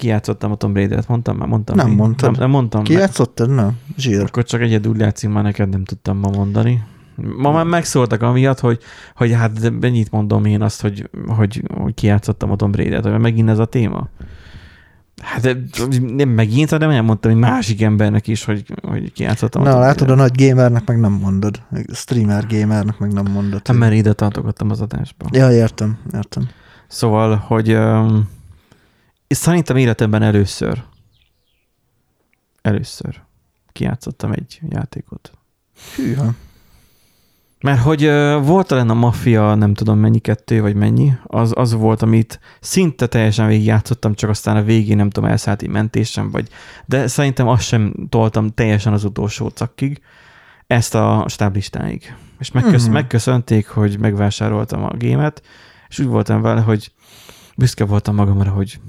kijátszottam 0.00 0.50
a 0.50 0.54
Tomb 0.54 0.76
Raider-t, 0.76 1.08
mondtam 1.08 1.36
már, 1.36 1.48
mondtam. 1.48 1.76
Nem 1.76 1.88
mi? 1.88 1.94
mondtad. 1.94 2.30
Nem, 2.30 2.40
nem 2.40 2.50
mondtam. 2.50 2.82
Ki 2.82 2.92
játszottad? 2.92 3.50
Nem. 3.50 3.78
Zsír. 3.96 4.20
Akkor 4.20 4.44
csak 4.44 4.60
egyedül 4.60 5.00
játszik, 5.00 5.30
már 5.30 5.42
neked 5.42 5.68
nem 5.68 5.84
tudtam 5.84 6.16
ma 6.16 6.28
mondani. 6.28 6.82
Ma 7.36 7.52
már 7.52 7.64
megszóltak 7.64 8.22
amiatt, 8.22 8.60
hogy, 8.60 8.78
hogy 9.14 9.32
hát 9.32 9.80
mennyit 9.80 10.10
mondom 10.10 10.44
én 10.44 10.62
azt, 10.62 10.80
hogy, 10.80 11.10
hogy, 11.26 11.62
hogy 11.74 11.94
kijátszottam 11.94 12.50
a 12.50 12.56
Tomb 12.56 12.76
Raider-t, 12.76 13.04
hogy 13.04 13.18
megint 13.18 13.48
ez 13.48 13.58
a 13.58 13.64
téma. 13.64 14.08
Hát 15.22 15.56
nem 16.16 16.28
megint, 16.28 16.70
hanem 16.70 16.90
elmondtam 16.90 17.30
egy 17.30 17.36
másik 17.36 17.82
embernek 17.82 18.26
is, 18.26 18.44
hogy, 18.44 18.64
hogy 18.82 19.12
kijátszottam 19.12 19.62
Na, 19.62 19.78
látod, 19.78 20.10
a 20.10 20.14
nagy 20.14 20.46
gamernek 20.46 20.86
meg 20.86 21.00
nem 21.00 21.12
mondod. 21.12 21.62
Streamer 21.92 22.46
gamernek 22.46 22.98
meg 22.98 23.12
nem 23.12 23.32
mondod. 23.32 23.60
Nem, 23.64 23.76
mert 23.76 23.92
ide 23.92 24.12
tartogattam 24.12 24.70
az 24.70 24.80
adásba. 24.80 25.26
Ja, 25.32 25.52
értem, 25.52 25.98
értem. 26.14 26.48
Szóval, 26.88 27.36
hogy 27.36 27.72
um, 27.72 28.28
szerintem 29.34 29.76
életemben 29.76 30.22
először, 30.22 30.82
először 32.62 33.20
kijátszottam 33.72 34.32
egy 34.32 34.60
játékot. 34.68 35.32
Hűha. 35.96 36.34
Mert 37.60 37.80
hogy 37.80 38.06
uh, 38.06 38.46
volt 38.46 38.66
talán 38.66 38.90
a 38.90 38.94
Mafia, 38.94 39.54
nem 39.54 39.74
tudom 39.74 39.98
mennyi 39.98 40.18
kettő, 40.18 40.60
vagy 40.60 40.74
mennyi, 40.74 41.12
az, 41.26 41.52
az 41.54 41.72
volt, 41.72 42.02
amit 42.02 42.40
szinte 42.60 43.06
teljesen 43.06 43.46
végig 43.46 43.64
játszottam, 43.66 44.14
csak 44.14 44.30
aztán 44.30 44.56
a 44.56 44.62
végén 44.62 44.96
nem 44.96 45.10
tudom, 45.10 45.30
elszállt 45.30 45.62
egy 45.62 45.68
mentésem, 45.68 46.30
vagy, 46.30 46.48
de 46.86 47.06
szerintem 47.06 47.48
azt 47.48 47.62
sem 47.62 47.94
toltam 48.08 48.48
teljesen 48.48 48.92
az 48.92 49.04
utolsó 49.04 49.48
cakkig, 49.48 50.00
ezt 50.66 50.94
a 50.94 51.24
stáblistáig. 51.28 52.14
És 52.38 52.50
megkösz, 52.50 52.84
Mhm. 52.84 52.92
megköszönték, 52.92 53.68
hogy 53.68 53.98
megvásároltam 53.98 54.84
a 54.84 54.94
gémet, 54.96 55.42
és 55.88 55.98
úgy 55.98 56.06
voltam 56.06 56.42
vele, 56.42 56.60
hogy 56.60 56.92
büszke 57.56 57.84
voltam 57.84 58.14
magamra, 58.14 58.50
hogy 58.50 58.80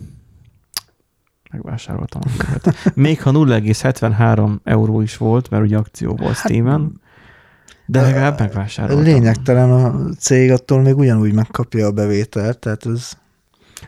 megvásároltam 1.52 2.22
a. 2.38 2.74
Még 2.94 3.22
ha 3.22 3.32
0,73 3.32 4.58
euró 4.64 5.02
is 5.02 5.18
volt, 5.18 5.50
mert 5.50 5.64
ugye 5.64 5.78
akció 5.78 6.16
volt 6.16 6.36
Hát, 6.36 6.46
Steam-en, 6.46 7.02
de 7.86 8.02
legalább 8.02 8.40
megvásároltam. 8.40 9.04
Lényegtelen 9.04 9.72
a 9.72 10.14
cég 10.20 10.52
attól 10.52 10.82
még 10.82 10.98
ugyanúgy 10.98 11.34
megkapja 11.34 11.86
a 11.86 11.92
bevételt, 11.92 12.60
tehát 12.60 12.86
ez... 12.86 13.12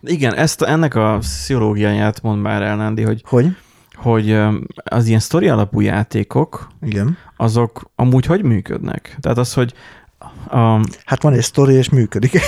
Igen, 0.01 0.33
ezt, 0.33 0.61
ennek 0.61 0.95
a 0.95 1.17
pszichológiáját 1.19 2.21
mond 2.21 2.41
már 2.41 2.61
el, 2.61 2.75
Nándi, 2.75 3.01
hogy, 3.01 3.21
Hogy? 3.25 3.55
hogy 3.93 4.39
az 4.83 5.07
ilyen 5.07 5.19
sztori 5.19 5.47
alapú 5.47 5.79
játékok, 5.79 6.67
Igen. 6.81 7.17
azok 7.37 7.91
amúgy 7.95 8.25
hogy 8.25 8.43
működnek? 8.43 9.17
Tehát 9.19 9.37
az, 9.37 9.53
hogy 9.53 9.73
um, 10.51 10.81
Hát 11.05 11.21
van 11.23 11.33
egy 11.33 11.41
sztori, 11.41 11.73
és 11.73 11.89
működik. 11.89 12.39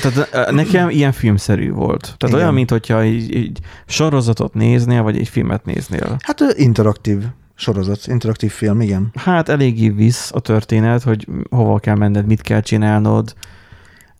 Tehát 0.00 0.50
nekem 0.50 0.90
ilyen 0.90 1.12
filmszerű 1.12 1.70
volt. 1.70 2.00
Tehát 2.00 2.26
Igen. 2.26 2.34
olyan, 2.34 2.54
mint 2.54 2.70
hogyha 2.70 3.00
egy, 3.00 3.34
egy 3.34 3.58
sorozatot 3.86 4.54
néznél, 4.54 5.02
vagy 5.02 5.18
egy 5.18 5.28
filmet 5.28 5.64
néznél. 5.64 6.16
Hát 6.18 6.40
interaktív 6.56 7.22
sorozat, 7.54 8.06
interaktív 8.06 8.50
film, 8.50 8.80
igen. 8.80 9.10
Hát 9.14 9.48
eléggé 9.48 9.88
visz 9.88 10.30
a 10.34 10.40
történet, 10.40 11.02
hogy 11.02 11.26
hova 11.50 11.78
kell 11.78 11.96
menned, 11.96 12.26
mit 12.26 12.40
kell 12.40 12.60
csinálnod. 12.60 13.34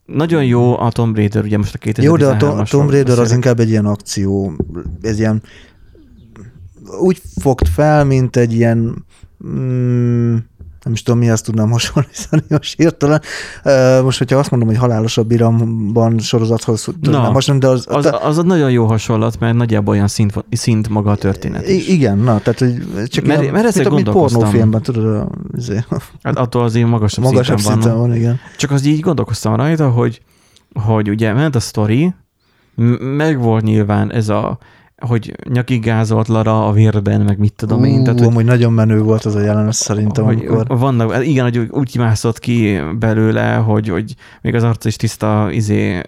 Nagyon 0.05 0.45
jó 0.45 0.78
a 0.78 0.91
Tomb 0.91 1.17
Raider, 1.17 1.45
ugye 1.45 1.56
most 1.56 1.75
a 1.75 1.78
2013-as. 1.78 2.03
Jó, 2.03 2.17
de 2.17 2.27
a 2.27 2.37
To- 2.37 2.70
Tomb 2.70 2.91
Raider 2.91 3.19
az 3.19 3.33
inkább 3.33 3.61
egy 3.61 3.69
ilyen 3.69 3.87
akció, 3.87 4.56
ez 5.03 5.19
ilyen 5.19 5.43
úgy 7.00 7.22
fogt 7.41 7.69
fel, 7.69 8.05
mint 8.05 8.37
egy 8.37 8.53
ilyen 8.53 9.05
mm, 9.47 10.37
nem 10.89 10.97
is 10.97 11.03
tudom, 11.03 11.20
mihez 11.20 11.41
tudnám 11.41 11.70
hasonlítani 11.70 12.42
most 12.48 12.77
hirtelen. 12.77 13.22
Most, 14.03 14.19
hogyha 14.19 14.39
azt 14.39 14.50
mondom, 14.50 14.69
hogy 14.69 14.78
halálosabb 14.78 15.31
iramban 15.31 16.19
sorozathoz 16.19 16.83
tudnám 16.84 17.22
Na, 17.22 17.33
hasonlítani, 17.33 17.81
de 17.81 17.92
az, 17.94 18.05
Az, 18.06 18.19
az 18.22 18.39
egy 18.39 18.44
nagyon 18.44 18.70
jó 18.70 18.86
hasonlat, 18.86 19.39
mert 19.39 19.55
nagyjából 19.56 19.94
olyan 19.94 20.09
szint, 20.09 20.44
szint 20.50 20.89
maga 20.89 21.11
a 21.11 21.16
történet 21.16 21.69
is. 21.69 21.89
Igen, 21.89 22.19
na, 22.19 22.39
tehát 22.39 22.59
hogy 22.59 22.83
csak 23.06 23.25
Mert- 23.25 23.41
ilyen, 23.41 23.53
mert 23.53 23.75
mint, 23.75 23.91
mint 23.91 24.11
pornófilmben, 24.11 24.83
tudod, 24.83 25.16
a, 25.16 25.28
izé, 25.56 25.84
Hát 26.22 26.36
attól 26.36 26.62
azért 26.62 26.89
magasabb, 26.89 27.25
magasabb 27.25 27.59
szinten, 27.59 27.72
szinten 27.81 27.99
van. 27.99 28.09
van, 28.09 28.16
igen. 28.16 28.38
Csak 28.56 28.70
az 28.70 28.84
így 28.84 29.00
gondolkoztam 29.00 29.55
rajta, 29.56 29.91
hogy, 29.91 30.20
hogy 30.84 31.09
ugye 31.09 31.32
ment 31.32 31.55
a 31.55 31.60
sztori, 31.60 32.15
meg 33.16 33.38
volt 33.41 33.62
nyilván 33.65 34.12
ez 34.12 34.28
a, 34.28 34.59
hogy 34.98 35.36
nyakig 35.48 35.82
gázolt 35.82 36.28
Lara 36.28 36.66
a 36.66 36.72
vérben, 36.72 37.20
meg 37.20 37.38
mit 37.38 37.53
tudom 37.53 37.84
én. 37.84 38.04
Tehát, 38.04 38.19
hogy, 38.19 38.28
amúgy 38.28 38.44
nagyon 38.44 38.72
menő 38.72 39.03
volt 39.03 39.25
az 39.25 39.34
a 39.34 39.41
jelenet 39.41 39.72
szerintem, 39.72 40.25
hogy 40.25 40.47
amikor... 40.47 40.78
vannak, 40.78 41.12
hát 41.12 41.25
igen, 41.25 41.44
hogy 41.44 41.69
úgy 41.70 41.91
kimászott 41.91 42.38
ki 42.38 42.81
belőle, 42.98 43.54
hogy, 43.54 43.88
hogy 43.88 44.14
még 44.42 44.54
az 44.54 44.62
arca 44.62 44.88
is 44.88 44.97
tiszta 44.97 45.48
izé, 45.50 46.00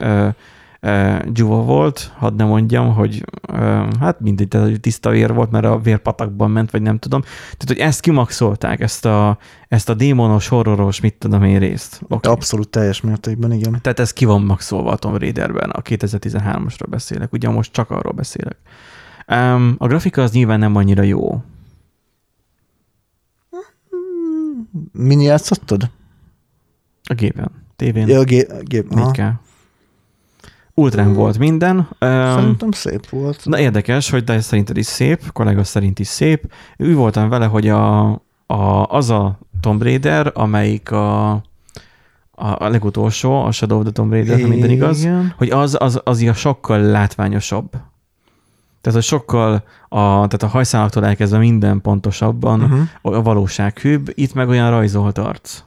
dzsuva 1.25 1.63
volt, 1.63 2.13
hadd 2.17 2.35
ne 2.37 2.45
mondjam, 2.45 2.95
hogy 2.95 3.25
hát 4.01 4.21
mindegy, 4.21 4.49
tehát 4.49 4.69
hogy 4.69 4.81
tiszta 4.81 5.11
vér 5.11 5.35
volt, 5.35 5.51
mert 5.51 5.65
a 5.65 5.79
vérpatakban 5.79 6.51
ment, 6.51 6.71
vagy 6.71 6.83
nem 6.83 6.99
tudom. 6.99 7.21
Tehát, 7.21 7.65
hogy 7.67 7.79
ezt 7.79 8.01
kimaxolták, 8.01 8.81
ezt 8.81 9.05
a, 9.05 9.39
ezt 9.69 9.89
a 9.89 9.95
démonos, 9.95 10.49
horroros, 10.49 11.01
mit 11.01 11.15
tudom 11.15 11.45
én 11.45 11.59
részt. 11.59 12.01
Okay. 12.09 12.33
Abszolút 12.33 12.69
teljes 12.69 13.01
mértékben, 13.01 13.53
igen. 13.53 13.79
Tehát 13.83 13.99
ez 13.99 14.13
ki 14.13 14.25
van 14.25 14.43
maxolva 14.43 14.91
a 14.91 14.97
Tomb 14.97 15.19
Raiderben, 15.19 15.71
a 15.71 15.83
2013-asról 15.83 16.87
beszélek, 16.89 17.33
ugye 17.33 17.49
most 17.49 17.73
csak 17.73 17.91
arról 17.91 18.13
beszélek. 18.13 18.57
Um, 19.29 19.75
a 19.79 19.87
grafika 19.87 20.23
az 20.23 20.33
nyilván 20.33 20.59
nem 20.59 20.77
annyira 20.77 21.03
jó. 21.03 21.43
Mini 24.93 25.25
játszottad? 25.25 25.91
A 27.05 27.15
gépen, 27.15 27.51
tévén, 27.77 28.09
Ja, 28.09 28.19
a 28.19 28.25
gép, 28.25 28.63
gép. 28.63 28.87
aha. 28.91 29.41
4K. 30.71 30.83
Ultrán 30.83 31.13
volt 31.13 31.39
minden. 31.39 31.89
Szerintem 31.99 32.71
szép 32.71 33.09
volt. 33.09 33.45
na 33.45 33.59
érdekes, 33.59 34.11
hogy 34.11 34.25
de 34.25 34.41
szerinted 34.41 34.77
is 34.77 34.87
szép, 34.87 35.33
kollega 35.33 35.65
szerint 35.65 35.99
is 35.99 36.07
szép. 36.07 36.53
Úgy 36.79 36.95
voltam 36.95 37.29
vele, 37.29 37.47
hogy 37.47 37.69
a, 37.69 38.09
a, 38.47 38.87
az 38.89 39.11
a 39.11 39.39
Tomb 39.61 39.83
Raider, 39.83 40.33
amelyik 40.35 40.91
a, 40.91 41.31
a, 41.31 41.43
a 42.35 42.69
legutolsó, 42.69 43.45
a 43.45 43.53
Shadow 43.53 43.79
of 43.79 43.83
the 43.85 43.93
Tomb 43.93 44.13
Raider, 44.13 44.41
ha 44.41 44.47
minden 44.47 44.71
igaz, 44.71 45.09
hogy 45.37 45.51
az, 45.51 45.77
az, 45.81 46.01
az 46.05 46.21
ilyen 46.21 46.35
sokkal 46.35 46.81
látványosabb. 46.81 47.71
Tehát, 48.81 48.99
hogy 48.99 49.09
sokkal 49.09 49.55
a, 49.89 49.99
tehát 49.99 50.43
a 50.43 50.47
hajszálaktól 50.47 51.07
elkezdve 51.07 51.39
minden 51.39 51.81
pontosabban 51.81 52.61
Uh-huh. 52.61 52.81
a 53.03 53.23
valósághűbb, 53.23 54.11
itt 54.15 54.35
meg 54.35 54.49
olyan 54.49 54.71
rajzolt 54.71 55.19
arc. 55.19 55.63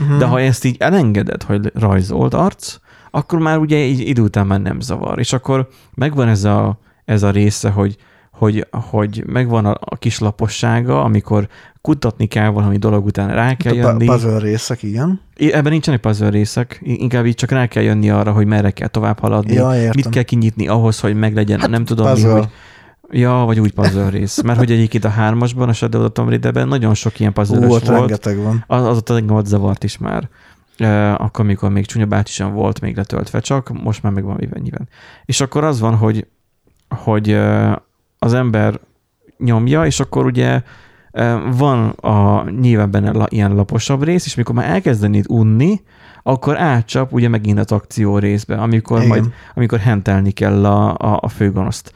Uh-huh. 0.00 0.18
De 0.18 0.24
ha 0.24 0.40
ezt 0.40 0.64
így 0.64 0.76
elengeded, 0.78 1.42
hogy 1.42 1.72
rajzolt 1.74 2.34
arc, 2.34 2.76
akkor 3.16 3.38
már 3.38 3.58
ugye 3.58 3.84
így 3.84 4.00
idő 4.00 4.22
után 4.22 4.46
már 4.46 4.60
nem 4.60 4.80
zavar. 4.80 5.18
És 5.18 5.32
akkor 5.32 5.68
megvan 5.94 6.28
ez 6.28 6.44
a, 6.44 6.78
ez 7.04 7.22
a 7.22 7.30
része, 7.30 7.70
hogy, 7.70 7.96
hogy, 8.32 8.66
hogy 8.70 9.22
megvan 9.26 9.66
a, 9.66 9.76
a 9.80 9.96
kis 9.96 10.18
lapossága, 10.18 11.02
amikor 11.04 11.48
kutatni 11.80 12.26
kell 12.26 12.48
valami 12.48 12.76
dolog 12.76 13.04
után 13.06 13.34
rá 13.34 13.54
kell 13.54 13.72
a 13.72 13.76
jönni. 13.76 14.06
puzzle 14.06 14.38
részek, 14.38 14.82
igen. 14.82 15.20
Ebben 15.36 15.72
nincsenek 15.72 16.00
puzzle 16.00 16.28
részek, 16.28 16.80
inkább 16.82 17.26
így 17.26 17.34
csak 17.34 17.50
rá 17.50 17.66
kell 17.66 17.82
jönni 17.82 18.10
arra, 18.10 18.32
hogy 18.32 18.46
merre 18.46 18.70
kell 18.70 18.88
tovább 18.88 19.18
haladni, 19.18 19.52
Ja, 19.52 19.74
értem. 19.76 19.92
mit 19.94 20.08
kell 20.08 20.22
kinyitni 20.22 20.68
ahhoz, 20.68 21.00
hogy 21.00 21.14
meglegyen, 21.14 21.60
Hát, 21.60 21.68
nem 21.70 21.84
tudom 21.84 22.06
mi, 22.06 22.12
puzzle. 22.12 22.32
hogy 22.32 22.48
Ja, 23.10 23.32
vagy 23.32 23.60
úgy 23.60 23.72
puzzle 23.72 24.08
rész. 24.08 24.42
Mert 24.42 24.58
hogy 24.58 24.72
egyébként 24.72 25.04
a 25.04 25.08
hármasban, 25.08 25.68
a 25.68 25.72
Shadow 25.72 26.00
of 26.00 26.06
the 26.06 26.12
Tomb 26.14 26.28
Raiderben 26.28 26.68
nagyon 26.68 26.94
sok 26.94 27.20
ilyen 27.20 27.32
puzzle 27.32 27.66
volt. 27.66 27.88
rengeteg 27.88 28.42
van. 28.42 28.64
Az, 28.66 28.84
az 28.86 28.96
ott 28.96 29.10
engem 29.10 29.36
ott 29.36 29.46
zavart 29.46 29.84
is 29.84 29.98
már. 29.98 30.28
Akkor, 31.16 31.44
amikor 31.44 31.70
még 31.70 31.86
csúnya 31.86 32.06
bácsi 32.06 32.32
sem 32.32 32.52
volt 32.52 32.80
még 32.80 32.96
letöltve 32.96 33.40
csak, 33.40 33.82
most 33.82 34.02
már 34.02 34.12
meg 34.12 34.24
van 34.24 34.40
éven 34.40 34.60
nyilván. 34.62 34.88
És 35.24 35.40
akkor 35.40 35.64
az 35.64 35.80
van, 35.80 35.96
hogy, 35.96 36.26
hogy 36.88 37.32
az 38.18 38.34
ember 38.34 38.80
nyomja, 39.38 39.86
és 39.86 40.00
akkor 40.00 40.24
ugye 40.24 40.62
van 41.56 41.88
a 41.88 42.50
nyilván 42.50 42.90
benne 42.90 43.26
ilyen 43.28 43.54
laposabb 43.54 44.02
rész, 44.02 44.26
és 44.26 44.34
mikor 44.34 44.54
már 44.54 44.70
elkezdenéd 44.70 45.24
unni, 45.28 45.80
akkor 46.22 46.60
átcsap 46.60 47.12
ugye 47.12 47.28
megint 47.28 47.58
az 47.58 47.72
akció 47.72 48.18
részbe, 48.18 48.56
amikor 48.56 48.96
Igen. 48.96 49.08
majd 49.08 49.32
amikor 49.54 49.78
hentelni 49.78 50.30
kell 50.30 50.64
a, 50.66 50.88
a, 50.88 51.18
a 51.20 51.28
főgonoszt. 51.28 51.92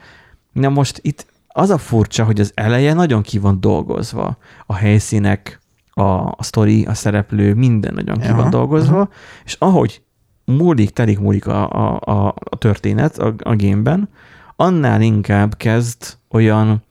Na 0.53 0.69
most 0.69 0.99
itt 1.03 1.27
az 1.49 1.71
a 1.71 1.79
furcsa, 1.79 2.25
hogy 2.25 2.41
az 2.41 2.53
eleje 2.55 2.95
nagyon 2.95 3.23
ki 3.23 3.39
van 3.39 3.61
dolgozva. 3.61 4.37
A 4.67 4.75
helyszínek, 4.75 5.60
a, 5.91 6.03
a 6.03 6.39
sztori, 6.39 6.85
a 6.85 6.95
szereplő, 6.95 7.55
minden 7.55 7.95
nagyon 7.95 8.19
ki 8.19 8.29
Aha, 8.29 8.43
van 8.43 8.51
dolgozva, 8.51 9.09
és 9.45 9.57
ahogy 9.59 10.03
múlik, 10.45 10.91
telik 10.91 11.19
múlik 11.19 11.47
a, 11.47 11.71
a, 11.71 12.01
a, 12.01 12.35
a 12.39 12.57
történet 12.57 13.19
a, 13.19 13.35
a 13.39 13.57
gameben, 13.57 14.09
annál 14.57 15.01
inkább 15.01 15.57
kezd 15.57 16.17
olyan, 16.31 16.83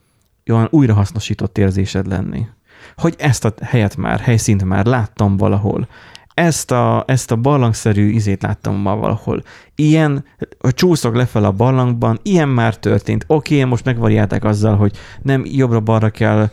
olyan 0.48 0.68
újrahasznosított 0.72 1.58
érzésed 1.58 2.08
lenni. 2.08 2.48
Hogy 2.96 3.16
ezt 3.18 3.46
a 3.46 3.54
helyet 3.62 3.96
már, 3.96 4.20
helyszínt 4.20 4.64
már 4.64 4.86
láttam 4.86 5.38
valahol. 5.38 5.88
Ezt 6.34 6.72
a, 6.72 7.04
ezt 7.08 7.32
a 7.32 7.36
barlangszerű 7.36 8.10
izét 8.10 8.42
láttam 8.42 8.76
már 8.76 8.98
valahol. 8.98 9.44
Ilyen, 9.76 10.26
hogy 10.60 10.74
csúszok 10.74 11.16
lefelé 11.16 11.46
a 11.46 11.52
barlangban, 11.52 12.20
ilyen 12.24 12.50
már 12.50 12.78
történt. 12.78 13.24
Oké, 13.28 13.56
okay, 13.56 13.70
most 13.70 13.86
megvariálták 13.86 14.44
azzal, 14.44 14.76
hogy 14.76 14.98
nem 15.22 15.44
jobbra-balra 15.46 16.10
kell 16.10 16.50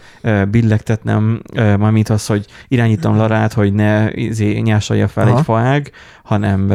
billegtetnem, 0.49 1.43
mármint 1.55 2.09
az, 2.09 2.27
hogy 2.27 2.47
irányítom 2.69 3.17
Larát, 3.17 3.53
hogy 3.53 3.73
ne 3.73 4.13
izé, 4.13 4.59
nyásolja 4.59 5.09
fel 5.09 5.29
Aha. 5.29 5.39
egy 5.39 5.45
faág, 5.45 5.91
hanem, 6.23 6.69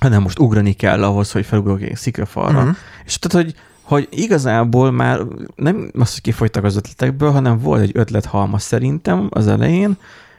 hanem 0.00 0.22
most 0.22 0.38
ugrani 0.38 0.72
kell 0.72 1.04
ahhoz, 1.04 1.32
hogy 1.32 1.46
felugrok 1.46 1.82
egy 1.82 1.96
szikrafalra. 1.96 2.60
Mhm. 2.60 2.70
És 3.04 3.18
tehát, 3.18 3.44
hogy 3.46 3.54
hogy 3.84 4.08
igazából 4.10 4.90
már 4.90 5.20
nem 5.56 5.90
azt, 5.98 6.12
hogy 6.12 6.22
kifogytak 6.22 6.64
az 6.64 6.76
ötletekből, 6.76 7.30
hanem 7.30 7.58
volt 7.58 7.82
egy 7.82 7.90
ötlethalma 7.94 8.58
szerintem 8.58 9.26
az 9.30 9.46
elején, 9.46 9.96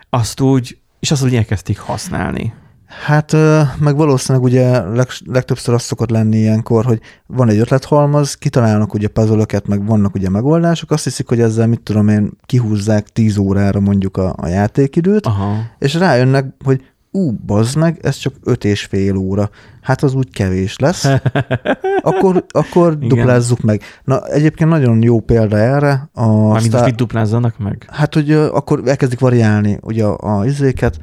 azt 0.10 0.42
úgy, 0.42 0.78
és 1.00 1.12
azt 1.12 1.24
úgy 1.24 1.36
elkezdték 1.36 1.80
használni. 1.80 2.54
Hát 2.88 3.36
meg 3.80 3.96
valószínűleg 3.96 4.48
ugye 4.48 4.82
leg, 4.82 5.08
legtöbbször 5.26 5.74
az 5.74 5.82
szokott 5.82 6.10
lenni 6.10 6.38
ilyenkor, 6.38 6.86
hogy 6.86 7.00
van 7.28 7.50
egy 7.50 7.58
ötlethalmaz, 7.58 8.34
kitalálnak 8.34 8.94
ugye 8.94 9.08
puzzle 9.08 9.46
meg 9.66 9.86
vannak 9.86 10.16
ugye 10.16 10.30
megoldások, 10.30 10.92
azt 10.92 11.04
hiszik, 11.04 11.28
hogy 11.28 11.40
ezzel 11.40 11.68
mit 11.68 11.82
tudom 11.82 12.08
én, 12.08 12.32
kihúzzák 12.46 13.08
10 13.08 13.38
órára 13.38 13.80
mondjuk 13.80 14.18
a, 14.18 14.34
a 14.38 14.48
játékidőt, 14.48 15.26
Aha. 15.26 15.56
és 15.80 15.94
rájönnek, 15.94 16.46
hogy 16.64 16.82
ú, 17.16 17.32
bazd 17.46 17.78
meg, 17.78 18.00
ez 18.02 18.16
csak 18.16 18.34
öt 18.44 18.64
és 18.64 18.84
fél 18.84 19.16
óra. 19.16 19.50
Hát 19.82 20.04
az 20.04 20.14
úgy 20.14 20.30
kevés 20.30 20.78
lesz. 20.78 21.08
Akkor, 22.02 22.46
akkor 22.50 22.98
duplázzuk 22.98 23.62
meg. 23.62 23.82
Na, 24.04 24.28
egyébként 24.28 24.70
nagyon 24.70 25.02
jó 25.02 25.20
példa 25.20 25.58
erre. 25.58 26.10
A 26.14 26.28
Mármint 26.28 26.74
Star... 26.74 26.86
mit 26.86 26.96
duplázzanak 26.96 27.58
meg? 27.58 27.86
Hát, 27.92 28.14
hogy 28.14 28.32
uh, 28.32 28.56
akkor 28.56 28.82
elkezdik 28.86 29.20
variálni 29.20 29.78
ugye 29.82 30.04
a, 30.06 30.40
a 30.40 30.46
izéket, 30.46 31.00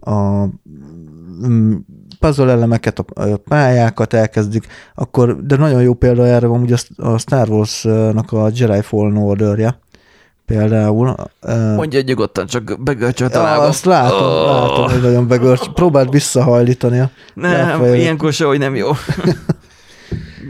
a 0.00 0.48
puzzle 2.20 2.50
elemeket, 2.50 2.98
a 2.98 3.36
pályákat 3.48 4.12
elkezdik, 4.12 4.66
akkor, 4.94 5.44
de 5.44 5.56
nagyon 5.56 5.82
jó 5.82 5.94
példa 5.94 6.26
erre 6.26 6.46
van 6.46 6.60
ugye 6.60 6.76
a 6.96 7.18
Star 7.18 7.48
Wars-nak 7.48 8.32
a 8.32 8.50
Jedi 8.54 8.82
Fallen 8.82 9.16
Order-je, 9.16 9.78
például. 10.46 11.14
Mondja 11.76 12.00
nyugodtan, 12.00 12.46
csak 12.46 12.82
begörcsölt 12.82 13.34
a 13.34 13.42
lábam. 13.42 13.68
Azt 13.68 13.84
látom, 13.84 14.26
oh. 14.26 14.44
látom, 14.44 14.90
hogy 14.90 15.02
nagyon 15.02 15.28
begörcs. 15.28 15.68
Próbáld 15.68 16.10
visszahajlítani 16.10 17.02
Nem, 17.34 17.84
ilyenkor 17.84 18.32
se, 18.32 18.44
hogy 18.44 18.58
nem 18.58 18.74
jó. 18.74 18.90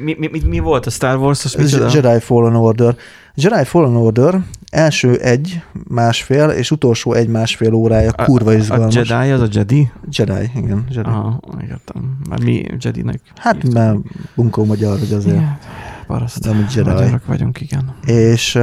mi, 0.05 0.15
mi, 0.19 0.29
mi, 0.33 0.43
mi, 0.47 0.59
volt 0.59 0.87
a 0.87 0.91
Star 0.91 1.17
Wars-os? 1.17 1.73
Jedi 1.95 2.21
Fallen 2.21 2.57
Order. 2.57 2.97
Jedi 3.35 3.65
Fallen 3.65 3.97
Order 3.97 4.41
első 4.77 5.17
egy, 5.17 5.63
másfél, 5.89 6.49
és 6.49 6.71
utolsó 6.71 7.13
egy 7.13 7.29
másfél 7.29 7.73
órája 7.73 8.11
a, 8.17 8.25
kurva 8.25 8.53
izgalmas. 8.53 8.97
A 8.97 8.99
Jedi 8.99 9.31
az 9.31 9.41
a 9.41 9.49
Jedi? 9.51 9.91
Jedi, 10.11 10.51
igen. 10.57 10.85
Jedi. 10.91 11.09
Aha, 11.09 11.41
értem. 11.63 12.19
Mert 12.29 12.43
mi 12.43 12.63
Jedinek? 12.79 13.21
Hát, 13.37 13.73
mert 13.73 13.99
bunkó 14.35 14.65
magyar, 14.65 14.99
hogy 14.99 15.13
azért. 15.13 15.37
Igen, 15.37 15.59
paraszt. 16.07 16.41
De 16.41 16.53
mi 16.53 16.65
Jedi. 16.75 17.15
vagyunk, 17.27 17.61
igen. 17.61 17.95
És 18.05 18.59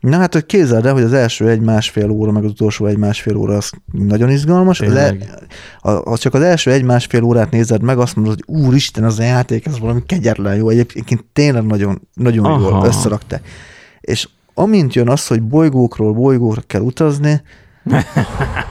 Na 0.00 0.16
hát, 0.16 0.32
hogy 0.32 0.46
képzeld 0.46 0.86
el, 0.86 0.92
hogy 0.92 1.02
az 1.02 1.12
első 1.12 1.48
egy-másfél 1.48 2.10
óra, 2.10 2.32
meg 2.32 2.44
az 2.44 2.50
utolsó 2.50 2.86
egy-másfél 2.86 3.36
óra 3.36 3.56
az 3.56 3.70
nagyon 3.92 4.30
izgalmas. 4.30 4.78
Le, 4.78 5.14
ha 5.80 6.16
csak 6.16 6.34
az 6.34 6.42
első 6.42 6.70
egy-másfél 6.70 7.22
órát 7.22 7.50
nézed 7.50 7.82
meg, 7.82 7.98
azt 7.98 8.16
mondod, 8.16 8.40
hogy 8.44 8.56
úristen, 8.56 9.04
az 9.04 9.18
a 9.18 9.22
játék, 9.22 9.66
ez 9.66 9.78
valami 9.78 10.02
kegyetlen 10.06 10.56
jó. 10.56 10.68
Egyébként 10.68 11.24
tényleg 11.32 11.66
nagyon, 11.66 12.08
nagyon 12.14 12.44
Aha. 12.44 12.60
jól 12.60 12.86
összerakta. 12.86 13.40
És 14.00 14.28
amint 14.54 14.94
jön 14.94 15.08
az, 15.08 15.26
hogy 15.26 15.42
bolygókról 15.42 16.12
bolygókra 16.12 16.62
kell 16.66 16.80
utazni, 16.80 17.42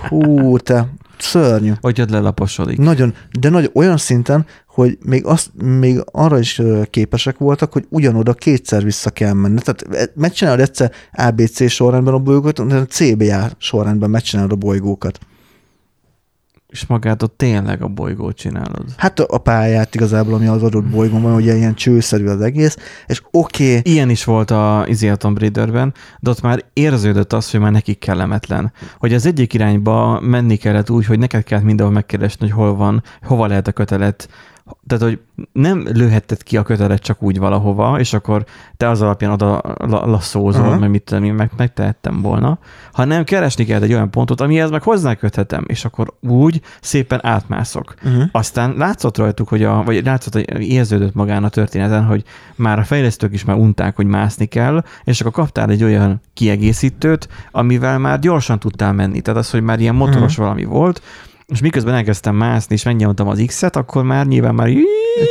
hú, 0.09 0.57
te, 0.57 0.87
szörnyű. 1.17 1.71
Hogy 1.81 2.03
lelaposodik. 2.09 2.77
Nagyon, 2.77 3.13
de 3.39 3.49
nagy, 3.49 3.71
olyan 3.73 3.97
szinten, 3.97 4.45
hogy 4.67 4.97
még, 5.05 5.25
azt, 5.25 5.49
még 5.63 6.01
arra 6.11 6.39
is 6.39 6.61
képesek 6.89 7.37
voltak, 7.37 7.73
hogy 7.73 7.85
ugyanoda 7.89 8.33
kétszer 8.33 8.83
vissza 8.83 9.09
kell 9.09 9.33
menni. 9.33 9.59
Tehát 9.61 9.85
e, 9.91 10.11
megcsinálod 10.15 10.59
egyszer 10.59 10.91
ABC 11.11 11.69
sorrendben 11.69 12.13
a 12.13 12.19
bolygókat, 12.19 12.67
de 12.67 12.85
CBA 12.85 13.49
sorrendben 13.57 14.09
megcsinálod 14.09 14.51
a 14.51 14.55
bolygókat. 14.55 15.19
És 16.73 16.85
magát 16.85 17.23
ott 17.23 17.37
tényleg 17.37 17.81
a 17.81 17.87
bolygót 17.87 18.35
csinálod. 18.35 18.85
Hát 18.97 19.19
a 19.19 19.37
pályát 19.37 19.95
igazából, 19.95 20.33
ami 20.33 20.47
az 20.47 20.63
adott 20.63 20.83
bolygón 20.83 21.21
van, 21.21 21.33
ugye 21.33 21.55
ilyen 21.55 21.75
csőszerű 21.75 22.25
az 22.27 22.41
egész, 22.41 22.77
és 23.07 23.21
oké. 23.31 23.77
Okay. 23.77 23.93
Ilyen 23.93 24.09
is 24.09 24.23
volt 24.23 24.51
a 24.51 24.85
Easy 24.87 25.11
Tomb 25.17 25.39
Raiderben, 25.39 25.93
de 26.19 26.29
ott 26.29 26.41
már 26.41 26.63
érződött 26.73 27.33
az, 27.33 27.51
hogy 27.51 27.59
már 27.59 27.71
nekik 27.71 27.99
kellemetlen. 27.99 28.71
Hogy 28.97 29.13
az 29.13 29.25
egyik 29.25 29.53
irányba 29.53 30.19
menni 30.19 30.55
kellett 30.55 30.89
úgy, 30.89 31.05
hogy 31.05 31.19
neked 31.19 31.43
kellett 31.43 31.65
mindenhol 31.65 31.95
megkeresni, 31.95 32.49
hogy 32.49 32.55
hol 32.55 32.75
van, 32.75 33.03
hova 33.21 33.47
lehet 33.47 33.67
a 33.67 33.71
kötelet 33.71 34.29
tehát, 34.87 35.03
hogy 35.03 35.19
nem 35.51 35.87
lőhetted 35.93 36.43
ki 36.43 36.57
a 36.57 36.63
kötelet 36.63 37.01
csak 37.01 37.23
úgy 37.23 37.39
valahova, 37.39 37.99
és 37.99 38.13
akkor 38.13 38.45
te 38.77 38.89
az 38.89 39.01
alapján 39.01 39.31
oda 39.31 39.61
lasszózol, 39.87 40.61
uh-huh. 40.61 40.79
meg 40.79 40.89
mit 40.89 41.03
tudom 41.03 41.23
én, 41.23 41.33
meg 41.33 41.51
megtehettem 41.57 42.21
volna, 42.21 42.59
hanem 42.91 43.23
keresni 43.23 43.65
kell 43.65 43.81
egy 43.81 43.93
olyan 43.93 44.11
pontot, 44.11 44.41
amihez 44.41 44.69
meg 44.69 44.83
hozzáköthetem, 44.83 45.63
és 45.67 45.85
akkor 45.85 46.13
úgy 46.19 46.61
szépen 46.81 47.19
átmászok. 47.25 47.93
Uh-huh. 48.03 48.23
Aztán 48.31 48.73
látszott 48.77 49.17
rajtuk, 49.17 49.47
hogy 49.47 49.63
a, 49.63 49.83
vagy 49.83 50.05
látszott, 50.05 50.33
hogy 50.33 50.61
érződött 50.61 51.13
magán 51.13 51.43
a 51.43 51.49
történeten, 51.49 52.03
hogy 52.03 52.23
már 52.55 52.79
a 52.79 52.83
fejlesztők 52.83 53.33
is 53.33 53.45
már 53.45 53.57
unták, 53.57 53.95
hogy 53.95 54.05
mászni 54.05 54.45
kell, 54.45 54.83
és 55.03 55.21
akkor 55.21 55.31
kaptál 55.31 55.69
egy 55.69 55.83
olyan 55.83 56.21
kiegészítőt, 56.33 57.27
amivel 57.51 57.99
már 57.99 58.19
gyorsan 58.19 58.59
tudtál 58.59 58.93
menni. 58.93 59.21
Tehát 59.21 59.39
az, 59.39 59.49
hogy 59.49 59.61
már 59.61 59.79
ilyen 59.79 59.95
motoros 59.95 60.31
uh-huh. 60.31 60.45
valami 60.45 60.63
volt, 60.63 61.01
és 61.47 61.61
miközben 61.61 61.93
elkezdtem 61.93 62.35
mászni, 62.35 62.75
és 62.75 62.83
megnyomtam 62.83 63.27
az 63.27 63.43
X-et, 63.47 63.75
akkor 63.75 64.03
már 64.03 64.25
nyilván 64.25 64.55
már 64.55 64.69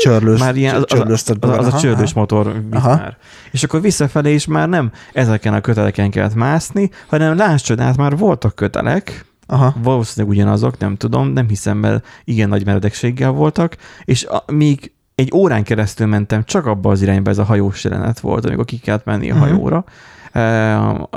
Csörlős, 0.00 0.40
már 0.40 0.56
ilyen, 0.56 0.74
az, 0.74 0.84
az, 0.88 1.32
az, 1.40 1.58
az 1.58 1.74
a 1.74 1.78
csörlős 1.78 2.12
motor 2.12 2.62
már. 2.70 3.16
És 3.50 3.62
akkor 3.62 3.80
visszafelé 3.80 4.34
is 4.34 4.46
már 4.46 4.68
nem 4.68 4.90
ezeken 5.12 5.54
a 5.54 5.60
köteleken 5.60 6.10
kellett 6.10 6.34
mászni, 6.34 6.90
hanem 7.08 7.36
láss 7.36 7.62
csodát, 7.62 7.96
már 7.96 8.16
voltak 8.16 8.54
kötelek, 8.54 9.24
Aha. 9.46 9.74
Valószínűleg 9.82 10.36
ugyanazok, 10.36 10.78
nem 10.78 10.96
tudom, 10.96 11.28
nem 11.28 11.48
hiszem, 11.48 11.78
mert 11.78 12.06
igen 12.24 12.48
nagy 12.48 12.64
meredekséggel 12.64 13.30
voltak, 13.30 13.76
és 14.04 14.24
a, 14.24 14.44
még 14.52 14.92
egy 15.14 15.30
órán 15.34 15.62
keresztül 15.62 16.06
mentem, 16.06 16.44
csak 16.44 16.66
abba 16.66 16.90
az 16.90 17.02
irányba 17.02 17.30
ez 17.30 17.38
a 17.38 17.44
hajós 17.44 17.84
jelenet 17.84 18.20
volt, 18.20 18.44
amikor 18.44 18.64
ki 18.64 18.78
kellett 18.78 19.04
menni 19.04 19.30
a 19.30 19.34
uh-huh. 19.34 19.48
hajóra. 19.48 19.84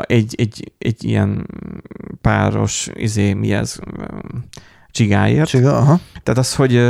Egy, 0.02 0.36
egy, 0.38 0.72
egy 0.78 1.04
ilyen 1.04 1.48
páros, 2.22 2.90
izé, 2.94 3.34
mi 3.34 3.54
ez, 3.54 3.80
csigáért. 4.96 5.48
Csiga, 5.48 5.78
aha. 5.78 6.00
Tehát 6.24 6.40
az, 6.40 6.56
hogy, 6.56 6.82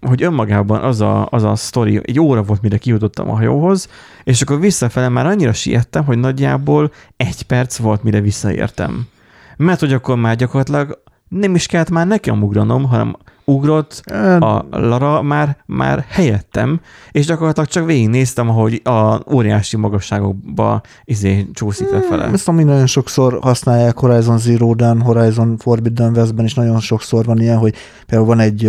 hogy 0.00 0.22
önmagában 0.22 0.80
az 0.80 1.00
a, 1.00 1.26
az 1.30 1.42
a 1.42 1.56
sztori, 1.56 2.00
egy 2.02 2.20
óra 2.20 2.42
volt, 2.42 2.62
mire 2.62 2.78
kijutottam 2.78 3.30
a 3.30 3.34
hajóhoz, 3.34 3.88
és 4.24 4.42
akkor 4.42 4.60
visszafele 4.60 5.08
már 5.08 5.26
annyira 5.26 5.52
siettem, 5.52 6.04
hogy 6.04 6.18
nagyjából 6.18 6.92
egy 7.16 7.42
perc 7.42 7.76
volt, 7.76 8.02
mire 8.02 8.20
visszaértem. 8.20 9.08
Mert 9.56 9.80
hogy 9.80 9.92
akkor 9.92 10.16
már 10.16 10.36
gyakorlatilag 10.36 11.02
nem 11.28 11.54
is 11.54 11.66
kellett 11.66 11.90
már 11.90 12.06
nekem 12.06 12.42
ugranom, 12.42 12.84
hanem 12.84 13.16
ugrott 13.50 14.02
a 14.40 14.66
Lara 14.70 15.22
már, 15.22 15.56
már 15.66 16.04
helyettem, 16.08 16.80
és 17.10 17.26
gyakorlatilag 17.26 17.68
csak 17.68 17.86
végignéztem, 17.86 18.48
ahogy 18.48 18.80
a 18.84 19.32
óriási 19.32 19.76
magasságokba 19.76 20.80
izé 21.04 21.46
csúszik 21.52 21.88
hmm, 21.88 22.00
lefele. 22.00 22.24
Ezt 22.24 22.48
ami 22.48 22.64
nagyon 22.64 22.86
sokszor 22.86 23.38
használják 23.42 23.98
Horizon 23.98 24.38
Zero-dan, 24.38 25.00
Horizon 25.00 25.56
Forbidden 25.56 26.16
Westben 26.16 26.44
is 26.44 26.54
nagyon 26.54 26.80
sokszor 26.80 27.24
van 27.24 27.40
ilyen, 27.40 27.58
hogy 27.58 27.74
például 28.06 28.28
van 28.28 28.40
egy, 28.40 28.66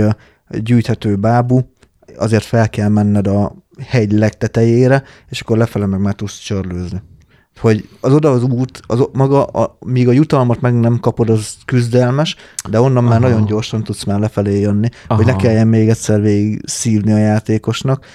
egy 0.50 0.64
gyűjthető 0.64 1.16
bábú, 1.16 1.60
azért 2.18 2.44
fel 2.44 2.70
kell 2.70 2.90
menned 2.90 3.28
a 3.28 3.56
hegy 3.86 4.12
legtetejére, 4.12 5.04
és 5.30 5.42
akkor 5.42 5.58
lefele 5.58 5.86
meg 5.86 6.00
már 6.00 6.14
tudsz 6.14 6.38
csörlőzni 6.40 7.02
hogy 7.60 7.90
az 8.00 8.14
oda 8.14 8.32
az 8.32 8.44
út, 8.44 8.82
az 8.88 9.08
maga, 9.14 9.44
a, 9.44 9.78
míg 9.86 10.08
a 10.08 10.12
jutalmat 10.12 10.62
meg 10.62 10.80
nem 10.80 11.00
kapod, 11.00 11.30
az 11.30 11.56
küzdelmes, 11.66 12.36
de 12.70 12.82
onnan 12.82 13.06
Aha. 13.06 13.10
már 13.10 13.20
nagyon 13.20 13.46
gyorsan 13.46 13.84
tudsz 13.84 14.04
már 14.04 14.20
lefelé 14.20 14.60
jönni, 14.60 14.90
Aha. 15.08 15.16
hogy 15.16 15.26
ne 15.26 15.36
kelljen 15.36 15.68
még 15.68 15.90
egyszer 15.90 16.22
végig 16.22 16.62
szívni 16.66 17.12
a 17.12 17.18
játékosnak. 17.18 18.06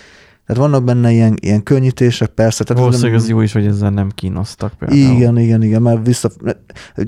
Tehát 0.46 0.62
vannak 0.62 0.84
benne 0.84 1.10
ilyen, 1.10 1.34
ilyen 1.40 1.62
könnyítések, 1.62 2.28
persze. 2.28 2.64
Tehát 2.64 2.82
Valószínűleg 2.82 3.20
az 3.20 3.28
jó 3.28 3.40
is, 3.40 3.52
hogy 3.52 3.66
ezzel 3.66 3.90
nem 3.90 4.10
kínoztak 4.14 4.72
például. 4.78 5.00
Igen, 5.00 5.38
igen, 5.38 5.62
igen, 5.62 5.82
mert 5.82 6.06
vissza, 6.06 6.30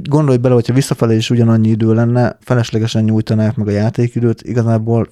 gondolj 0.03 0.37
bele, 0.37 0.55
hogyha 0.55 0.73
visszafelé 0.73 1.17
is 1.17 1.31
ugyanannyi 1.31 1.69
idő 1.69 1.95
lenne, 1.95 2.39
feleslegesen 2.41 3.05
nyújtanák 3.05 3.57
meg 3.57 3.67
a 3.69 3.71
játékidőt, 3.71 4.43
igazából 4.43 5.09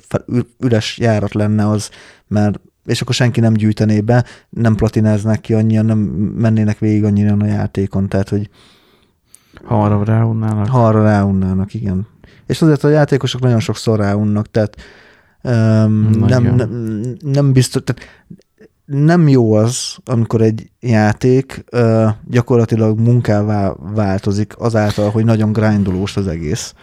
üres 0.58 0.98
járat 0.98 1.34
lenne 1.34 1.68
az, 1.68 1.90
mert 2.26 2.60
és 2.86 3.00
akkor 3.00 3.14
senki 3.14 3.40
nem 3.40 3.52
gyűjtené 3.52 4.00
be, 4.00 4.24
nem 4.48 4.74
platináznak 4.74 5.40
ki 5.40 5.54
annyian, 5.54 5.84
nem 5.84 5.98
mennének 6.38 6.78
végig 6.78 7.04
annyira 7.04 7.36
a 7.38 7.46
játékon, 7.46 8.08
tehát 8.08 8.28
hogy 8.28 8.50
ha 9.64 9.84
arra 9.84 10.04
ráunnának. 10.04 10.68
Ha 10.68 10.86
arra 10.86 11.02
ráunnának, 11.02 11.74
igen. 11.74 12.06
És 12.46 12.62
azért 12.62 12.84
a 12.84 12.88
játékosok 12.88 13.40
nagyon 13.40 13.60
sokszor 13.60 13.98
ráunnak, 13.98 14.50
tehát 14.50 14.76
um, 15.42 16.10
nem, 16.10 16.54
nem, 16.54 16.70
nem 17.20 17.52
biztos, 17.52 17.82
tehát 17.84 18.02
nem 18.84 19.28
jó 19.28 19.52
az, 19.52 19.96
amikor 20.04 20.40
egy 20.40 20.70
játék 20.80 21.64
uh, 21.72 22.08
gyakorlatilag 22.28 22.98
munkává 22.98 23.74
változik 23.94 24.54
azáltal, 24.58 25.10
hogy 25.10 25.24
nagyon 25.24 25.52
grindolós 25.52 26.16
az 26.16 26.26
egész. 26.26 26.74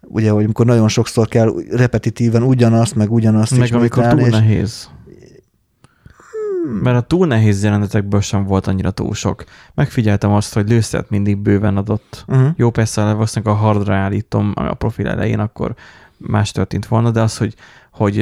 Ugye, 0.00 0.30
hogy 0.30 0.44
amikor 0.44 0.66
nagyon 0.66 0.88
sokszor 0.88 1.28
kell 1.28 1.52
repetitíven 1.70 2.42
ugyanazt, 2.42 2.94
meg 2.94 3.12
ugyanazt 3.12 3.58
meg 3.58 3.74
amikor 3.74 4.06
túl 4.06 4.20
és, 4.20 4.30
nehéz. 4.30 4.88
Hmm. 6.64 6.80
Mert 6.82 6.96
a 6.96 7.00
túl 7.00 7.26
nehéz 7.26 7.62
jelenetekből 7.62 8.20
sem 8.20 8.44
volt 8.44 8.66
annyira 8.66 8.90
túl 8.90 9.14
sok. 9.14 9.44
Megfigyeltem 9.74 10.32
azt, 10.32 10.54
hogy 10.54 10.68
lőszert 10.68 11.10
mindig 11.10 11.36
bőven 11.36 11.76
adott. 11.76 12.24
Uh-huh. 12.28 12.48
Jó, 12.56 12.70
persze, 12.70 13.02
valószínűleg 13.02 13.54
a 13.54 13.58
hardra 13.58 13.94
állítom 13.94 14.52
a 14.54 14.74
profil 14.74 15.08
elején, 15.08 15.38
akkor 15.38 15.74
más 16.16 16.52
történt 16.52 16.86
volna, 16.86 17.10
de 17.10 17.20
az, 17.20 17.36
hogy, 17.36 17.54
hogy 17.90 18.16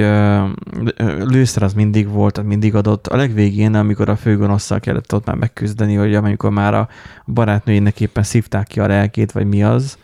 lőszer 1.18 1.62
az 1.62 1.72
mindig 1.72 2.08
volt, 2.08 2.38
az 2.38 2.44
mindig 2.44 2.74
adott. 2.74 3.06
A 3.06 3.16
legvégén, 3.16 3.74
amikor 3.74 4.08
a 4.08 4.16
főgonosszal 4.16 4.80
kellett 4.80 5.14
ott 5.14 5.26
már 5.26 5.36
megküzdeni, 5.36 5.94
hogy 5.94 6.14
amikor 6.14 6.50
már 6.50 6.74
a 6.74 6.88
barátnőjének 7.26 8.00
éppen 8.00 8.22
szívták 8.22 8.66
ki 8.66 8.80
a 8.80 8.86
lelkét, 8.86 9.32
vagy 9.32 9.46
mi 9.46 9.62
az, 9.62 9.98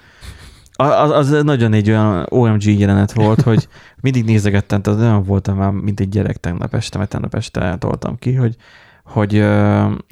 az, 0.82 1.10
az 1.10 1.42
nagyon 1.42 1.72
egy 1.72 1.90
olyan 1.90 2.26
OMG 2.28 2.62
jelenet 2.62 3.12
volt, 3.12 3.40
hogy 3.40 3.68
mindig 4.00 4.24
nézegettem, 4.24 4.82
tehát 4.82 5.00
olyan 5.00 5.22
voltam 5.22 5.56
már, 5.56 5.70
mint 5.70 6.00
egy 6.00 6.08
gyerek 6.08 6.36
tegnap 6.36 6.74
este, 6.74 6.98
mert 6.98 7.10
tegnap 7.10 7.34
este 7.34 7.76
toltam 7.78 8.18
ki, 8.18 8.34
hogy, 8.34 8.56
hogy, 9.04 9.32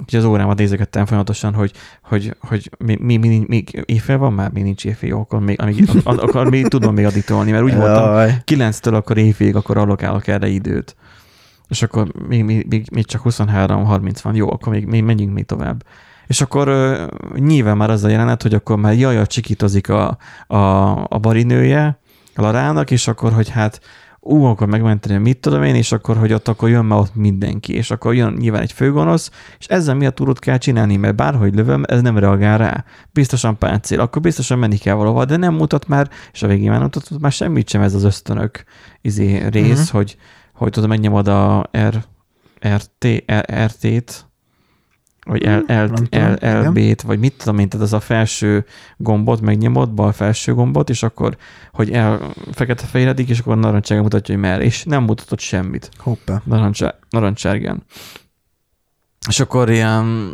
hogy 0.04 0.18
az 0.18 0.24
órámat 0.24 0.58
nézegettem 0.58 1.04
folyamatosan, 1.06 1.54
hogy, 1.54 1.72
hogy, 2.02 2.36
hogy 2.40 2.70
mi, 2.78 2.96
mi, 3.00 3.16
mi, 3.16 3.44
mi 3.48 3.64
éjfél 3.84 4.18
van 4.18 4.32
már, 4.32 4.50
még 4.50 4.62
nincs 4.62 4.84
éjfél, 4.84 5.08
jó, 5.08 5.20
akkor 5.20 5.40
még, 5.40 5.60
amíg, 5.60 5.88
akkor 6.04 6.50
még 6.50 6.68
tudom 6.68 6.94
még 6.94 7.04
aditolni, 7.04 7.50
mert 7.50 7.64
úgy 7.64 7.76
voltam, 7.76 8.40
kilenctől 8.44 8.94
akkor 8.94 9.18
éjfélig, 9.18 9.56
akkor 9.56 9.76
allokálok 9.76 10.26
erre 10.26 10.48
időt. 10.48 10.96
És 11.68 11.82
akkor 11.82 12.12
még, 12.28 12.44
még, 12.44 12.66
még, 12.68 12.86
még 12.92 13.06
csak 13.06 13.20
23-30 13.24 14.18
van, 14.22 14.34
jó, 14.34 14.52
akkor 14.52 14.72
még, 14.72 14.86
még 14.86 15.02
menjünk 15.02 15.34
még 15.34 15.46
tovább. 15.46 15.84
És 16.26 16.40
akkor 16.40 16.68
nyilván 17.34 17.76
már 17.76 17.90
az 17.90 18.04
a 18.04 18.08
jelenet, 18.08 18.42
hogy 18.42 18.54
akkor 18.54 18.76
már 18.76 18.94
jaja 18.94 19.26
csikítozik 19.26 19.88
a, 19.88 20.18
a, 20.46 20.56
a 21.08 21.18
barinője, 21.18 21.98
Larának, 22.34 22.90
és 22.90 23.08
akkor, 23.08 23.32
hogy 23.32 23.48
hát 23.48 23.80
ú, 24.20 24.44
akkor 24.44 24.66
megmenteni, 24.66 25.18
mit 25.18 25.38
tudom 25.38 25.62
én, 25.62 25.74
és 25.74 25.92
akkor, 25.92 26.16
hogy 26.16 26.32
ott 26.32 26.48
akkor 26.48 26.68
jön 26.68 26.84
már 26.84 26.98
ott 26.98 27.14
mindenki, 27.14 27.74
és 27.74 27.90
akkor 27.90 28.14
jön 28.14 28.32
nyilván 28.32 28.62
egy 28.62 28.72
főgonosz, 28.72 29.30
és 29.58 29.66
ezzel 29.66 29.94
mi 29.94 30.06
a 30.06 30.10
túrót 30.10 30.38
kell 30.38 30.58
csinálni, 30.58 30.96
mert 30.96 31.16
bárhogy 31.16 31.54
lövöm, 31.54 31.84
ez 31.86 32.02
nem 32.02 32.18
reagál 32.18 32.58
rá. 32.58 32.84
Biztosan 33.12 33.58
páncél, 33.58 34.00
akkor 34.00 34.22
biztosan 34.22 34.58
menni 34.58 34.76
kell 34.76 34.94
valahova, 34.94 35.24
de 35.24 35.36
nem 35.36 35.54
mutat 35.54 35.88
már, 35.88 36.10
és 36.32 36.42
a 36.42 36.46
végén 36.46 36.70
már 36.70 36.78
nem 36.78 36.88
mutatott 36.92 37.20
már 37.20 37.32
semmit 37.32 37.68
sem 37.68 37.80
ez 37.80 37.94
az 37.94 38.04
ösztönök 38.04 38.64
izé, 39.00 39.46
rész, 39.46 39.70
uh-huh. 39.70 39.88
hogy, 39.88 40.16
hogy 40.52 40.70
tudod, 40.70 40.88
megnyomod 40.88 41.28
a 41.28 41.70
R, 41.88 42.04
RT, 42.66 43.06
RT-t, 43.64 44.26
vagy 45.26 45.42
L, 45.42 45.72
L, 45.72 45.92
L, 46.10 46.38
LB-t, 46.40 47.02
vagy 47.02 47.18
mit 47.18 47.34
tudom 47.38 47.58
én, 47.58 47.68
tehát 47.68 47.86
az 47.86 47.92
a 47.92 48.00
felső 48.00 48.64
gombot 48.96 49.40
megnyomod, 49.40 49.92
bal 49.92 50.12
felső 50.12 50.54
gombot, 50.54 50.90
és 50.90 51.02
akkor, 51.02 51.36
hogy 51.72 51.90
el 51.90 52.32
fekete-fehéredik, 52.52 53.28
és 53.28 53.38
akkor 53.38 53.58
narancsárga 53.58 54.02
mutatja, 54.02 54.34
hogy 54.34 54.42
merre, 54.42 54.62
és 54.62 54.84
nem 54.84 55.02
mutatott 55.02 55.40
semmit. 55.40 55.90
Hoppá. 55.98 56.42
narancsárgán. 57.10 57.82
És 59.28 59.40
akkor 59.40 59.70
ilyen, 59.70 60.28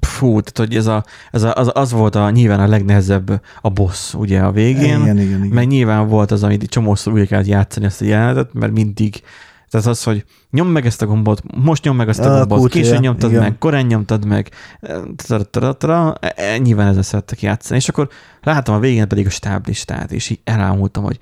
fú, 0.00 0.40
tehát 0.40 0.58
hogy 0.58 0.76
ez, 0.76 0.86
a, 0.86 1.04
ez 1.30 1.42
a, 1.42 1.54
az, 1.54 1.70
az, 1.74 1.92
volt 1.92 2.14
a, 2.14 2.30
nyilván 2.30 2.60
a 2.60 2.66
legnehezebb 2.66 3.42
a 3.60 3.70
boss 3.70 4.14
ugye 4.14 4.40
a 4.40 4.52
végén, 4.52 5.00
igen, 5.00 5.18
igen, 5.18 5.44
igen. 5.44 5.54
mert 5.54 5.68
nyilván 5.68 6.08
volt 6.08 6.30
az, 6.30 6.42
amit 6.42 6.68
csomószor 6.68 7.12
úgy 7.12 7.28
kellett 7.28 7.46
játszani 7.46 7.86
ezt 7.86 8.00
a 8.00 8.04
jelenetet, 8.04 8.52
mert 8.52 8.72
mindig 8.72 9.22
tehát 9.70 9.86
az, 9.86 10.02
hogy 10.02 10.24
nyom 10.50 10.68
meg 10.68 10.86
ezt 10.86 11.02
a 11.02 11.06
gombot, 11.06 11.42
most 11.54 11.84
nyom 11.84 11.96
meg 11.96 12.08
ezt 12.08 12.20
a, 12.20 12.40
a 12.40 12.46
gombot, 12.46 12.70
későn 12.70 13.00
nyomtad 13.00 13.30
igen. 13.30 13.42
meg, 13.42 13.58
korán 13.58 13.86
nyomtad 13.86 14.24
meg, 14.24 14.50
e, 14.80 16.34
e, 16.36 16.58
nyilván 16.58 16.88
ezzel 16.88 17.02
szerettek 17.02 17.42
játszani. 17.42 17.78
És 17.78 17.88
akkor 17.88 18.08
látom 18.42 18.74
a 18.74 18.78
végén 18.78 19.08
pedig 19.08 19.26
a 19.26 19.30
stáblistát, 19.30 20.12
és 20.12 20.30
így 20.30 20.40
elámultam, 20.44 21.04
hogy 21.04 21.18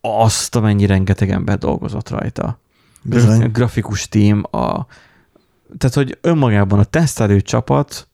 azt, 0.00 0.56
amennyi 0.56 0.86
rengeteg 0.86 1.30
ember 1.30 1.58
dolgozott 1.58 2.08
rajta. 2.08 2.60
Bizony. 3.02 3.42
A 3.42 3.48
grafikus 3.48 4.08
tím, 4.08 4.42
a, 4.50 4.86
tehát, 5.78 5.94
hogy 5.94 6.18
önmagában 6.20 6.78
a 6.78 6.84
tesztelő 6.84 7.40
csapat 7.40 8.08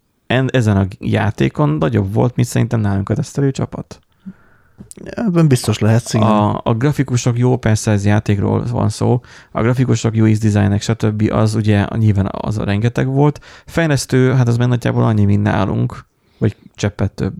ezen 0.46 0.76
a 0.76 0.86
játékon 0.98 1.68
nagyobb 1.68 2.12
volt, 2.12 2.36
mint 2.36 2.48
szerintem 2.48 2.80
nálunk 2.80 3.08
a 3.08 3.14
tesztelő 3.14 3.50
csapat. 3.50 3.98
Ebben 5.04 5.48
biztos 5.48 5.78
lehet, 5.78 6.12
igen. 6.12 6.26
A, 6.26 6.60
a 6.64 6.74
grafikusok 6.74 7.38
jó, 7.38 7.56
persze 7.56 7.90
ez 7.90 8.04
játékról 8.04 8.64
van 8.70 8.88
szó, 8.88 9.20
a 9.52 9.62
grafikusok, 9.62 10.14
UX 10.14 10.38
designek, 10.38 10.82
stb. 10.82 11.28
az 11.32 11.54
ugye 11.54 11.86
nyilván 11.96 12.28
az 12.30 12.58
a 12.58 12.64
rengeteg 12.64 13.06
volt. 13.06 13.40
Fejlesztő, 13.66 14.32
hát 14.32 14.48
az 14.48 14.56
nagyjából 14.56 15.04
annyi, 15.04 15.24
mint 15.24 15.42
nálunk, 15.42 16.06
vagy 16.38 16.56
cseppet 16.74 17.12
több. 17.12 17.34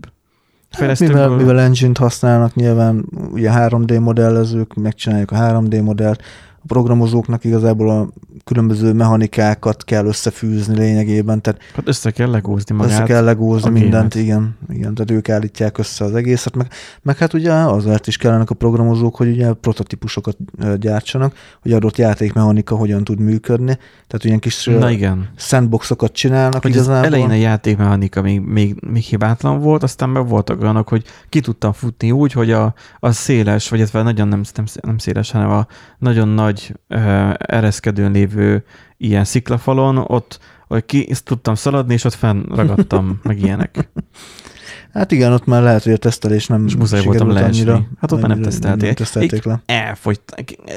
Fejlesztőből... 0.69 1.15
Mivel, 1.15 1.37
mivel 1.37 1.59
engine-t 1.59 1.97
használnak, 1.97 2.55
nyilván 2.55 3.05
ugye 3.31 3.51
3D 3.53 3.99
modellezők, 3.99 4.73
megcsináljuk 4.73 5.31
a 5.31 5.35
3D 5.35 5.83
modellt, 5.83 6.21
programozóknak 6.67 7.43
igazából 7.43 7.89
a 7.89 8.07
különböző 8.43 8.93
mechanikákat 8.93 9.83
kell 9.83 10.05
összefűzni 10.05 10.77
lényegében. 10.77 11.41
Tehát 11.41 11.61
hát 11.75 11.87
össze 11.87 12.11
kell 12.11 12.29
legózni 12.29 12.75
magát. 12.75 12.91
Össze 12.91 13.03
kell 13.03 13.23
legózni 13.23 13.69
mindent, 13.69 14.15
igen, 14.15 14.57
igen. 14.69 14.93
Tehát 14.93 15.11
ők 15.11 15.29
állítják 15.29 15.77
össze 15.77 16.05
az 16.05 16.15
egészet, 16.15 16.55
meg, 16.55 16.67
meg 17.01 17.17
hát 17.17 17.33
ugye 17.33 17.51
azért 17.51 18.07
is 18.07 18.17
kellenek 18.17 18.49
a 18.49 18.55
programozók, 18.55 19.15
hogy 19.15 19.27
ugye 19.27 19.53
prototípusokat 19.53 20.37
gyártsanak, 20.79 21.35
hogy 21.61 21.73
adott 21.73 21.97
játékmechanika 21.97 22.75
hogyan 22.75 23.03
tud 23.03 23.19
működni. 23.19 23.77
Tehát 24.07 24.25
ilyen 24.25 24.39
kis 24.39 24.65
Na 24.65 24.89
igen. 24.89 25.29
sandboxokat 25.35 26.11
csinálnak 26.11 26.61
hogy 26.61 26.71
igazából. 26.71 26.97
Az 26.97 27.05
elején 27.05 27.29
a 27.29 27.33
játékmechanika 27.33 28.21
még, 28.21 28.39
még, 28.39 28.75
még 28.87 29.03
hibátlan 29.03 29.59
volt, 29.59 29.83
aztán 29.83 30.09
meg 30.09 30.27
voltak 30.27 30.61
olyanok, 30.61 30.89
hogy 30.89 31.03
ki 31.29 31.39
tudtam 31.39 31.71
futni 31.71 32.11
úgy, 32.11 32.31
hogy 32.31 32.51
a, 32.51 32.73
a 32.99 33.11
széles, 33.11 33.69
vagy 33.69 33.81
ez 33.81 33.91
nagyon 33.91 34.27
nem, 34.27 34.41
nem, 34.55 34.65
nem 34.81 34.97
széles, 34.97 35.31
hanem 35.31 35.49
a 35.49 35.67
nagyon 35.97 36.27
nagy 36.27 36.56
uh, 36.89 37.33
ereszkedőn 37.37 38.11
lévő 38.11 38.63
ilyen 38.97 39.23
sziklafalon, 39.23 39.97
ott 39.97 40.39
hogy 40.67 40.85
ki 40.85 41.11
tudtam 41.23 41.55
szaladni, 41.55 41.93
és 41.93 42.03
ott 42.03 42.13
fennragadtam, 42.13 43.19
meg 43.23 43.41
ilyenek. 43.41 43.89
Hát 44.93 45.11
igen, 45.11 45.33
ott 45.33 45.45
már 45.45 45.61
lehet, 45.61 45.83
hogy 45.83 45.93
a 45.93 45.97
tesztelés 45.97 46.47
nem 46.47 46.65
És 46.65 46.75
muszáj 46.75 47.03
voltam 47.03 47.29
leesni. 47.29 47.61
Annyira, 47.61 47.87
hát 47.99 48.11
ott 48.11 48.21
már 48.21 48.29
nem 48.29 48.41
tesztelték. 48.41 48.81
Nem 48.81 48.93
tesztelték 48.93 49.43
le. 49.43 49.61
Elfogy, 49.65 50.19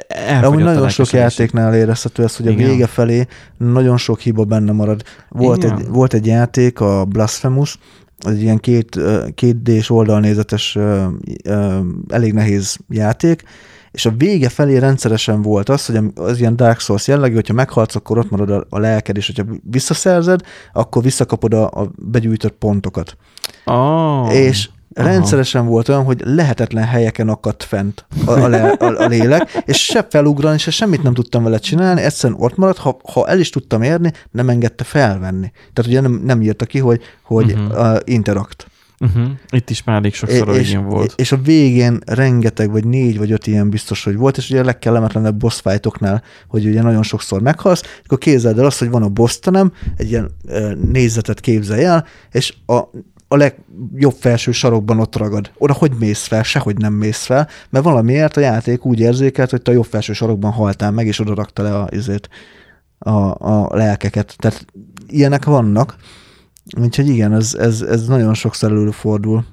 elfogy 0.08 0.62
nagyon 0.62 0.88
sok 0.88 1.10
játéknál 1.10 1.74
érezhető 1.74 2.22
ez, 2.22 2.36
hogy 2.36 2.46
a 2.46 2.50
igen. 2.50 2.68
vége 2.68 2.86
felé 2.86 3.26
nagyon 3.56 3.96
sok 3.96 4.20
hiba 4.20 4.44
benne 4.44 4.72
marad. 4.72 5.02
Volt, 5.28 5.64
egy, 5.64 5.88
volt 5.88 6.14
egy 6.14 6.26
játék, 6.26 6.80
a 6.80 7.04
Blasphemous, 7.04 7.78
egy 8.18 8.42
ilyen 8.42 8.58
két, 8.58 9.00
két 9.34 9.62
D-s 9.62 9.90
oldalnézetes, 9.90 10.78
elég 12.08 12.32
nehéz 12.32 12.78
játék, 12.88 13.42
és 13.92 14.06
a 14.06 14.12
vége 14.16 14.48
felé 14.48 14.76
rendszeresen 14.76 15.42
volt 15.42 15.68
az, 15.68 15.86
hogy 15.86 15.98
az 16.14 16.38
ilyen 16.38 16.56
Dark 16.56 16.80
Souls 16.80 17.08
jellegű, 17.08 17.34
hogyha 17.34 17.54
meghalsz, 17.54 17.94
akkor 17.94 18.18
ott 18.18 18.30
marad 18.30 18.50
a, 18.50 18.64
a 18.68 18.78
lelked, 18.78 19.16
és 19.16 19.26
hogyha 19.26 19.52
visszaszerzed, 19.70 20.40
akkor 20.72 21.02
visszakapod 21.02 21.54
a, 21.54 21.64
a 21.64 21.90
begyűjtött 21.96 22.52
pontokat. 22.52 23.16
Oh. 23.64 24.34
És 24.34 24.68
Aha. 24.94 25.08
rendszeresen 25.08 25.66
volt 25.66 25.88
olyan, 25.88 26.04
hogy 26.04 26.22
lehetetlen 26.24 26.84
helyeken 26.84 27.28
akadt 27.28 27.62
fent 27.62 28.06
a, 28.26 28.30
a, 28.30 28.48
le, 28.48 28.70
a, 28.70 29.02
a 29.02 29.06
lélek, 29.06 29.62
és 29.66 29.84
se 29.84 30.06
felugrani, 30.10 30.58
se 30.58 30.70
semmit 30.70 31.02
nem 31.02 31.14
tudtam 31.14 31.42
vele 31.42 31.58
csinálni, 31.58 32.00
egyszerűen 32.00 32.40
ott 32.40 32.56
maradt, 32.56 32.78
ha, 32.78 32.96
ha 33.12 33.28
el 33.28 33.38
is 33.38 33.50
tudtam 33.50 33.82
érni, 33.82 34.12
nem 34.30 34.48
engedte 34.48 34.84
felvenni. 34.84 35.52
Tehát 35.72 35.90
ugye 35.90 36.00
nem, 36.00 36.12
nem 36.24 36.42
írta 36.42 36.64
ki, 36.64 36.78
hogy, 36.78 37.00
hogy 37.22 37.52
uh-huh. 37.52 37.92
uh, 37.92 37.98
interakt. 38.04 38.66
Uh-huh. 39.04 39.30
Itt 39.50 39.70
is 39.70 39.84
már 39.84 39.96
elég 39.96 40.14
sokszor 40.14 40.56
és, 40.56 40.68
ilyen 40.68 40.86
volt. 40.86 41.12
És 41.16 41.32
a 41.32 41.36
végén 41.36 41.98
rengeteg, 42.06 42.70
vagy 42.70 42.86
négy, 42.86 43.18
vagy 43.18 43.32
öt 43.32 43.46
ilyen 43.46 43.70
biztos, 43.70 44.04
hogy 44.04 44.16
volt, 44.16 44.36
és 44.36 44.50
ugye 44.50 44.60
a 44.60 44.64
legkellemetlenebb 44.64 45.36
boss 45.36 45.60
fightoknál, 45.60 46.22
hogy 46.48 46.66
ugye 46.66 46.82
nagyon 46.82 47.02
sokszor 47.02 47.42
meghalsz, 47.42 47.82
akkor 48.04 48.18
képzeld 48.18 48.58
el 48.58 48.64
azt, 48.64 48.78
hogy 48.78 48.90
van 48.90 49.02
a 49.02 49.08
boss 49.08 49.38
nem, 49.50 49.72
egy 49.96 50.10
ilyen 50.10 50.30
nézetet 50.92 51.40
képzelj 51.40 51.84
el, 51.84 52.06
és 52.30 52.54
a 52.66 52.80
a 53.32 53.36
legjobb 53.36 54.14
felső 54.18 54.52
sarokban 54.52 55.00
ott 55.00 55.16
ragad. 55.16 55.50
Oda 55.58 55.72
hogy 55.72 55.92
mész 55.98 56.26
fel? 56.26 56.42
Sehogy 56.42 56.78
nem 56.78 56.92
mész 56.92 57.24
fel, 57.24 57.48
mert 57.70 57.84
valamiért 57.84 58.36
a 58.36 58.40
játék 58.40 58.84
úgy 58.84 59.00
érzékelt, 59.00 59.50
hogy 59.50 59.62
te 59.62 59.70
a 59.70 59.74
jobb 59.74 59.84
felső 59.84 60.12
sarokban 60.12 60.50
haltál 60.50 60.90
meg, 60.90 61.06
és 61.06 61.18
oda 61.18 61.34
rakta 61.34 61.62
le 61.62 61.76
a, 61.76 61.88
azért, 61.92 62.28
a, 62.98 63.10
a 63.10 63.76
lelkeket. 63.76 64.34
Tehát 64.38 64.64
ilyenek 65.06 65.44
vannak, 65.44 65.96
Úgyhogy 66.80 67.08
igen, 67.08 67.32
ez, 67.32 67.54
ez, 67.54 67.82
ez 67.82 68.06
nagyon 68.06 68.34
sokszor 68.34 68.70
előfordul. 68.70 69.44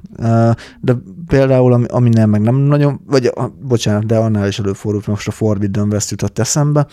De 0.81 0.97
például, 1.27 1.73
ami, 1.73 1.85
ami 1.87 2.09
nem, 2.09 2.29
meg 2.29 2.41
nem 2.41 2.55
nagyon, 2.55 3.01
vagy 3.05 3.33
bocsánat, 3.61 4.05
de 4.05 4.17
annál 4.17 4.47
is 4.47 4.59
előfordult, 4.59 5.07
most 5.07 5.27
a 5.27 5.31
Forbidden 5.31 5.91
West 5.91 6.11
jutott 6.11 6.39
eszembe, 6.39 6.87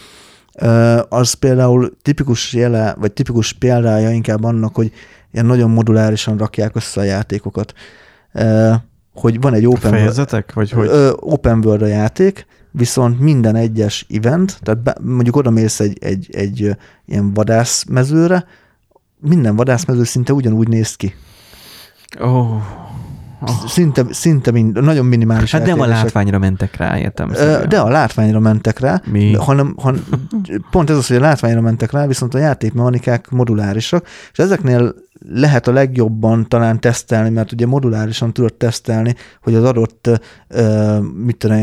az 1.09 1.33
például 1.33 1.97
tipikus 2.03 2.53
jele, 2.53 2.95
vagy 2.99 3.13
tipikus 3.13 3.53
példája 3.53 4.11
inkább 4.11 4.45
annak, 4.45 4.75
hogy 4.75 4.93
ilyen 5.33 5.47
nagyon 5.47 5.71
modulárisan 5.71 6.37
rakják 6.37 6.77
össze 6.77 7.01
a 7.01 7.05
játékokat. 7.05 7.73
Hogy 9.15 9.41
van 9.41 9.55
egy 9.55 9.67
open 9.67 9.91
Fejezetek? 9.91 10.53
Vagy 10.53 10.71
hogy? 10.71 10.89
Open 11.17 11.65
world 11.65 11.83
a 11.83 11.87
játék, 11.87 12.47
viszont 12.71 13.21
minden 13.21 13.57
egyes 13.57 14.07
event, 14.11 14.59
tehát 14.63 14.83
be, 14.83 14.97
mondjuk 15.01 15.37
oda 15.37 15.51
mész 15.51 15.81
egy, 15.81 15.99
egy, 16.01 16.29
egy 16.33 16.77
ilyen 17.07 17.33
vadászmezőre, 17.33 18.45
minden 19.25 19.57
vadászmező 19.57 20.05
szinte 20.05 20.33
ugyanúgy 20.33 20.69
néz 20.69 20.95
ki. 20.97 21.15
Oh. 22.21 22.51
Oh. 23.41 23.67
Szinte, 23.67 24.05
szinte 24.11 24.51
mind, 24.51 24.83
nagyon 24.83 25.07
minimális 25.07 25.53
Hát 25.53 25.67
nem 25.67 25.81
a 25.81 25.87
látványra 25.87 26.39
mentek 26.39 26.77
rá, 26.77 26.99
értem. 26.99 27.31
Ö, 27.35 27.67
De 27.69 27.81
a 27.81 27.89
látványra 27.89 28.39
mentek 28.39 28.79
rá, 28.79 29.03
Mi? 29.11 29.35
hanem, 29.35 29.75
hanem 29.79 30.05
pont 30.71 30.91
ez 30.91 30.97
az, 30.97 31.07
hogy 31.07 31.17
a 31.17 31.21
látványra 31.21 31.61
mentek 31.61 31.93
rá, 31.93 32.07
viszont 32.07 32.35
a 32.35 32.39
játékmechanikák 32.39 33.31
modulárisak, 33.31 34.07
és 34.33 34.39
ezeknél 34.39 34.95
lehet 35.33 35.69
a 35.69 35.73
legjobban 35.73 36.49
talán 36.49 36.81
tesztelni, 36.81 37.31
mert 37.31 37.53
ugye 37.53 37.67
modulárisan 37.67 38.33
tudod 38.33 38.55
tesztelni, 38.55 39.15
hogy 39.43 39.55
az 39.55 39.65
adott, 39.65 40.11
mit 41.25 41.37
tudom, 41.37 41.57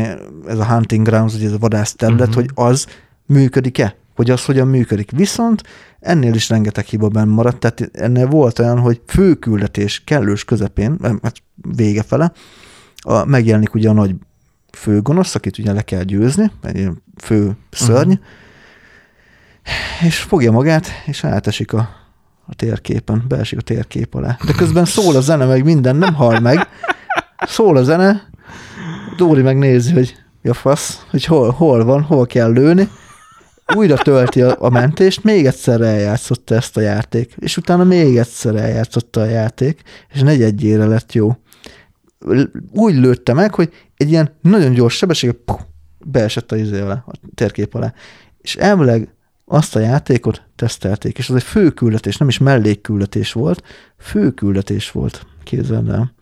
ez 0.48 0.58
a 0.58 0.64
hunting 0.64 1.06
grounds, 1.06 1.34
ugye 1.34 1.46
ez 1.46 1.52
a 1.52 1.58
vadászterület, 1.58 2.28
Mhm. 2.28 2.38
uh-huh. 2.38 2.54
hogy 2.54 2.70
az 2.72 2.86
működik-e, 3.26 3.96
hogy 4.22 4.30
az 4.30 4.44
hogyan 4.44 4.68
működik. 4.68 5.10
Viszont 5.10 5.62
ennél 6.00 6.34
is 6.34 6.48
rengeteg 6.48 6.84
hiba 6.84 7.08
benn 7.08 7.28
maradt, 7.28 7.58
tehát 7.58 7.90
ennél 7.92 8.26
volt 8.26 8.58
olyan, 8.58 8.78
hogy 8.78 9.00
főküldetés 9.06 10.02
kellős 10.04 10.44
közepén, 10.44 10.98
hát 11.22 11.34
vége 11.54 12.02
fele, 12.02 12.32
a, 12.96 13.24
megjelenik 13.24 13.74
ugye 13.74 13.88
a 13.88 13.92
nagy 13.92 14.14
főgonosz, 14.72 15.34
akit 15.34 15.58
ugye 15.58 15.72
le 15.72 15.82
kell 15.82 16.02
győzni, 16.02 16.50
egy 16.62 16.76
ilyen 16.76 17.02
fő 17.16 17.56
szörny, 17.70 18.10
uh-huh. 18.10 18.24
és 20.06 20.18
fogja 20.18 20.50
magát, 20.50 20.86
és 21.06 21.24
átesik 21.24 21.72
a, 21.72 21.88
a 22.46 22.54
térképen, 22.54 23.24
beesik 23.28 23.58
a 23.58 23.62
térkép 23.62 24.14
alá. 24.14 24.36
De 24.46 24.52
közben 24.52 24.84
szól 24.84 25.16
a 25.16 25.20
zene, 25.20 25.44
meg 25.44 25.64
minden, 25.64 25.96
nem 25.96 26.14
hal 26.14 26.40
meg. 26.40 26.68
Szól 27.46 27.76
a 27.76 27.82
zene, 27.82 28.22
Dóri 29.16 29.42
megnézi, 29.42 29.92
hogy 29.92 30.16
ja 30.42 30.54
fasz, 30.54 31.06
hogy 31.10 31.24
hol, 31.24 31.50
hol 31.50 31.84
van, 31.84 32.02
hol 32.02 32.26
kell 32.26 32.52
lőni, 32.52 32.88
újra 33.74 33.96
tölti 33.96 34.42
a, 34.42 34.56
a 34.58 34.70
mentést, 34.70 35.24
még 35.24 35.46
egyszer 35.46 35.80
eljátszotta 35.80 36.54
ezt 36.54 36.76
a 36.76 36.80
játék, 36.80 37.34
és 37.38 37.56
utána 37.56 37.84
még 37.84 38.16
egyszer 38.16 38.54
eljátszotta 38.54 39.20
a 39.20 39.24
játék, 39.24 39.82
és 40.12 40.20
negyedjére 40.20 40.86
lett 40.86 41.12
jó. 41.12 41.36
Úgy 42.72 42.94
lőtte 42.94 43.32
meg, 43.32 43.54
hogy 43.54 43.72
egy 43.96 44.10
ilyen 44.10 44.36
nagyon 44.40 44.72
gyors 44.72 44.96
sebesség, 44.96 45.32
puh, 45.32 45.60
beesett 46.04 46.52
a 46.52 46.56
izé 46.56 46.80
alá, 46.80 47.04
a 47.06 47.12
térkép 47.34 47.74
alá. 47.74 47.94
És 48.40 48.56
elvileg 48.56 49.14
azt 49.44 49.76
a 49.76 49.80
játékot 49.80 50.42
tesztelték, 50.56 51.18
és 51.18 51.28
az 51.28 51.36
egy 51.36 51.42
főküldetés, 51.42 52.16
nem 52.16 52.28
is 52.28 52.38
mellékküldetés 52.38 53.32
volt, 53.32 53.62
főküldetés 53.98 54.90
volt, 54.90 55.26
képzeld 55.44 55.88
el. 55.88 56.12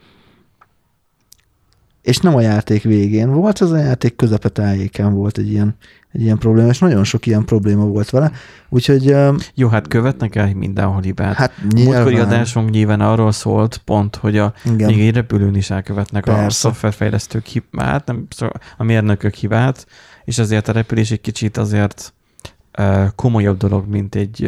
És 2.02 2.18
nem 2.18 2.34
a 2.34 2.40
játék 2.40 2.82
végén 2.82 3.32
volt, 3.32 3.62
ez 3.62 3.70
a 3.70 3.76
játék 3.76 4.16
közepe 4.16 4.48
tájéken 4.48 5.14
volt 5.14 5.38
egy 5.38 5.50
ilyen, 5.50 5.76
egy 6.12 6.20
ilyen 6.20 6.38
probléma, 6.38 6.68
és 6.68 6.78
nagyon 6.78 7.04
sok 7.04 7.26
ilyen 7.26 7.44
probléma 7.44 7.84
volt 7.84 8.10
vele, 8.10 8.30
úgyhogy 8.68 9.16
Jó, 9.54 9.68
hát 9.68 9.88
követnek 9.88 10.34
el 10.34 10.54
mindenhol 10.54 11.00
hibát. 11.00 11.34
hát 11.34 11.52
A 11.58 11.62
múltkori 11.76 12.14
nyilván, 12.14 12.32
adásunk 12.32 12.70
nyilván 12.70 13.00
arról 13.00 13.32
szólt 13.32 13.76
pont, 13.84 14.16
hogy 14.16 14.38
a, 14.38 14.52
igen, 14.64 14.90
még 14.94 15.00
egy 15.00 15.14
repülőn 15.14 15.54
is 15.54 15.70
elkövetnek 15.70 16.26
a 16.26 16.32
Persze. 16.32 16.58
szoftverfejlesztők 16.58 17.46
hibát, 17.46 18.06
nem, 18.06 18.26
szó- 18.30 18.52
a 18.76 18.84
mérnökök 18.84 19.34
hibát, 19.34 19.86
és 20.24 20.38
azért 20.38 20.68
a 20.68 20.72
repülés 20.72 21.10
egy 21.10 21.20
kicsit 21.20 21.56
azért 21.56 22.12
komolyabb 23.14 23.56
dolog, 23.56 23.88
mint 23.88 24.14
egy 24.14 24.40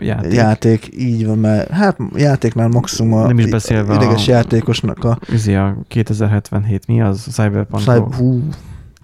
játék. 0.00 0.32
játék, 0.32 0.88
így 0.98 1.26
van, 1.26 1.38
mert 1.38 1.70
hát 1.70 1.96
játéknál 2.14 2.68
maximum 2.68 3.12
a 3.12 3.26
Nem 3.26 3.38
is 3.38 3.46
beszélve 3.50 3.94
ideges 3.94 4.28
a- 4.28 4.30
játékosnak 4.30 5.04
a 5.04 5.18
Üzi 5.32 5.54
a 5.54 5.76
2077, 5.88 6.86
mi 6.86 7.00
az? 7.02 7.26
Cyberpunk. 7.32 7.82
Cyber, 7.82 8.14
hú, 8.14 8.42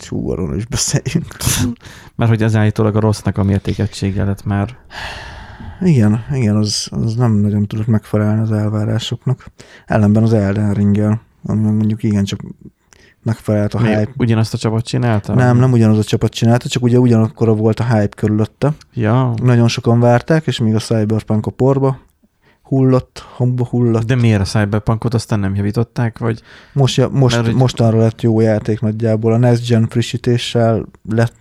hú, 0.09 0.30
arról 0.30 0.56
is 0.56 0.66
beszéljünk. 0.66 1.37
Mert 2.16 2.30
hogy 2.30 2.42
ez 2.42 2.56
állítólag 2.56 2.97
a 2.97 3.00
rossznak 3.00 3.38
a 3.38 3.42
mértékegysége 3.42 4.25
lett 4.25 4.45
már. 4.45 4.76
Igen, 5.80 6.25
igen, 6.33 6.56
az, 6.56 6.88
az 6.90 7.14
nem 7.14 7.33
nagyon 7.33 7.66
tudott 7.66 7.87
megfelelni 7.87 8.40
az 8.40 8.52
elvárásoknak. 8.52 9.47
Ellenben 9.87 10.23
az 10.23 10.33
Elden 10.33 10.75
Ringgel, 10.75 11.21
ami 11.42 11.61
mondjuk 11.61 12.02
igencsak 12.02 12.40
megfelelt 13.26 13.75
a 13.75 13.80
Mi 13.80 13.88
hype. 13.88 14.11
ugyanazt 14.16 14.54
a 14.54 14.59
csapat 14.59 14.85
csinálta? 14.85 15.35
Nem, 15.35 15.59
nem 15.59 15.73
ugyanaz 15.73 15.99
a 15.99 16.04
csapat 16.04 16.30
csinálta, 16.30 16.68
csak 16.68 16.83
ugye 16.83 16.99
ugyanakkor 16.99 17.56
volt 17.56 17.80
a 17.80 17.85
hype 17.85 18.14
körülötte. 18.16 18.73
Ja, 18.95 19.35
Nagyon 19.42 19.68
sokan 19.68 20.00
várták, 20.00 20.47
és 20.47 20.59
míg 20.59 20.75
a 20.75 20.78
Cyberpunk 20.78 21.47
a 21.47 21.50
porba 21.50 21.99
hullott, 22.62 23.25
homba 23.37 23.66
hullott. 23.66 24.02
de 24.02 24.14
miért 24.14 24.40
a 24.40 24.45
Cyberpunkot 24.45 25.14
aztán 25.14 25.40
nem 25.40 25.54
javították, 25.54 26.18
vagy 26.18 26.40
Most, 26.73 27.11
most, 27.11 27.42
Mert 27.42 27.54
mostanra 27.54 27.99
lett 27.99 28.23
jó 28.23 28.40
játék 28.40 28.80
nagyjából. 28.80 29.33
A 29.33 29.37
Next 29.37 29.68
Gen 29.68 29.87
frissítéssel 29.88 30.87
lett 31.11 31.35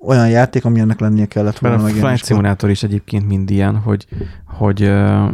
olyan 0.00 0.28
játék, 0.28 0.64
ami 0.64 0.80
ennek 0.80 1.00
lennie 1.00 1.26
kellett 1.26 1.58
volna 1.58 1.82
Mert 1.82 1.94
a 1.96 1.98
Flight 1.98 2.24
Simulator 2.24 2.70
is 2.70 2.82
egyébként 2.82 3.26
mind 3.26 3.50
ilyen, 3.50 3.76
hogy, 3.76 4.06
hogy 4.44 4.82
uh, 4.82 5.30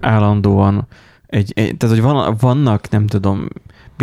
állandóan 0.00 0.86
egy, 1.26 1.52
egy, 1.54 1.76
tehát 1.76 1.94
hogy 1.94 2.04
van, 2.04 2.36
vannak, 2.40 2.90
nem 2.90 3.06
tudom, 3.06 3.48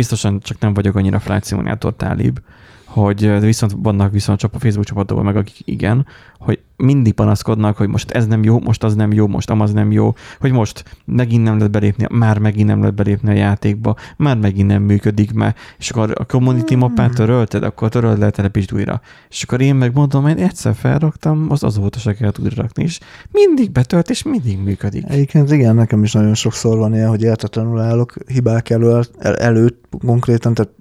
biztosan 0.00 0.40
csak 0.40 0.58
nem 0.58 0.74
vagyok 0.74 0.94
annyira 0.94 1.18
Flight 1.18 1.46
Simulator 1.46 1.94
tálib, 1.94 2.40
hogy 2.84 3.40
viszont 3.40 3.72
vannak 3.76 4.12
viszont 4.12 4.38
csap, 4.38 4.54
a 4.54 4.58
Facebook 4.58 4.86
csapatokban 4.86 5.24
meg 5.24 5.36
akik 5.36 5.56
igen, 5.64 6.06
hogy 6.38 6.60
mindig 6.80 7.12
panaszkodnak, 7.12 7.76
hogy 7.76 7.88
most 7.88 8.10
ez 8.10 8.26
nem 8.26 8.42
jó, 8.42 8.60
most 8.60 8.84
az 8.84 8.94
nem 8.94 9.12
jó, 9.12 9.26
most 9.26 9.50
amaz 9.50 9.72
nem 9.72 9.92
jó, 9.92 10.14
hogy 10.40 10.52
most 10.52 10.84
megint 11.04 11.42
nem 11.42 11.56
lehet 11.56 11.70
belépni, 11.70 12.06
már 12.10 12.38
megint 12.38 12.68
nem 12.68 12.78
lehet 12.78 12.94
belépni 12.94 13.30
a 13.30 13.34
játékba, 13.34 13.96
már 14.16 14.36
megint 14.36 14.68
nem 14.68 14.82
működik, 14.82 15.32
mert 15.32 15.58
és 15.78 15.90
akkor 15.90 16.14
a 16.14 16.24
community 16.24 16.74
mappát 16.74 17.14
törölted, 17.14 17.62
akkor 17.62 17.88
töröld 17.88 18.18
le, 18.18 18.30
telepítsd 18.30 18.74
újra. 18.74 19.00
És 19.28 19.42
akkor 19.42 19.60
én 19.60 19.74
megmondom, 19.74 20.22
hogy 20.22 20.40
egyszer 20.40 20.74
felraktam, 20.74 21.46
az 21.48 21.62
azóta 21.62 21.98
se 21.98 22.14
kellett 22.14 22.38
újra 22.38 22.62
rakni, 22.62 22.82
és 22.82 22.98
mindig 23.30 23.70
betölt, 23.70 24.10
és 24.10 24.22
mindig 24.22 24.58
működik. 24.58 25.04
Egyébként 25.08 25.50
igen, 25.50 25.74
nekem 25.74 26.02
is 26.02 26.12
nagyon 26.12 26.34
sokszor 26.34 26.78
van 26.78 26.94
ilyen, 26.94 27.08
hogy 27.08 27.22
értetlenül 27.22 27.78
állok 27.78 28.14
hibák 28.26 28.70
elő, 28.70 29.00
el, 29.18 29.36
előtt 29.36 29.84
konkrétan, 30.06 30.54
tehát 30.54 30.72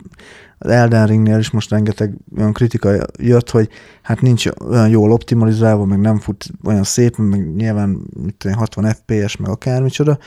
az 0.61 0.69
Elden 0.69 1.07
Ringnél 1.07 1.39
is 1.39 1.51
most 1.51 1.69
rengeteg 1.69 2.13
olyan 2.37 2.53
kritika 2.53 2.91
jött, 3.19 3.49
hogy 3.49 3.69
hát 4.01 4.21
nincs 4.21 4.45
olyan 4.69 4.89
jól 4.89 5.11
optimalizálva, 5.11 5.85
meg 5.89 5.99
nem 5.99 6.19
fut 6.19 6.49
olyan 6.63 6.83
szép, 6.83 7.15
meg 7.15 7.55
nyilván 7.55 8.01
mit 8.23 8.43
én, 8.43 8.53
60 8.53 8.93
FPS, 8.93 9.37
meg 9.37 9.49
akármicsoda, 9.49 10.17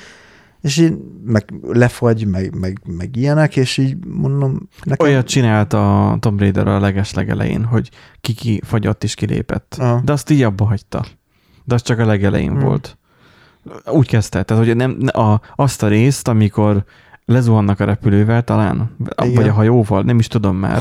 és 0.60 0.76
így 0.76 0.96
meg 1.24 1.54
lefagy, 1.62 2.26
meg, 2.26 2.54
meg, 2.54 2.80
meg 2.86 3.16
ilyenek, 3.16 3.56
és 3.56 3.76
így 3.78 4.04
mondom, 4.06 4.68
nekem... 4.84 5.06
Olyat 5.06 5.26
csinált 5.26 5.72
a 5.72 6.16
Tomb 6.20 6.40
Raider 6.40 6.68
a 6.68 6.80
leges 6.80 7.14
legelején, 7.14 7.64
hogy 7.64 7.90
ki-ki 8.20 8.60
fagyott 8.64 9.04
és 9.04 9.14
kilépett. 9.14 9.76
Aha. 9.78 10.00
De 10.04 10.12
azt 10.12 10.30
így 10.30 10.42
abba 10.42 10.64
hagyta. 10.64 11.04
De 11.64 11.74
az 11.74 11.82
csak 11.82 11.98
a 11.98 12.06
legelején 12.06 12.50
Hmm. 12.50 12.60
volt. 12.60 12.98
Úgy 13.86 14.06
kezdte, 14.06 14.42
tehát 14.42 14.64
hogy 14.66 14.76
nem, 14.76 14.98
a, 15.06 15.40
azt 15.54 15.82
a 15.82 15.88
részt, 15.88 16.28
amikor 16.28 16.84
lezuhannak 17.24 17.80
a 17.80 17.84
repülővel 17.84 18.42
talán, 18.42 18.90
Igen. 19.22 19.34
vagy 19.34 19.48
a 19.48 19.52
hajóval, 19.52 20.02
nem 20.02 20.18
is 20.18 20.26
tudom 20.26 20.56
már. 20.56 20.80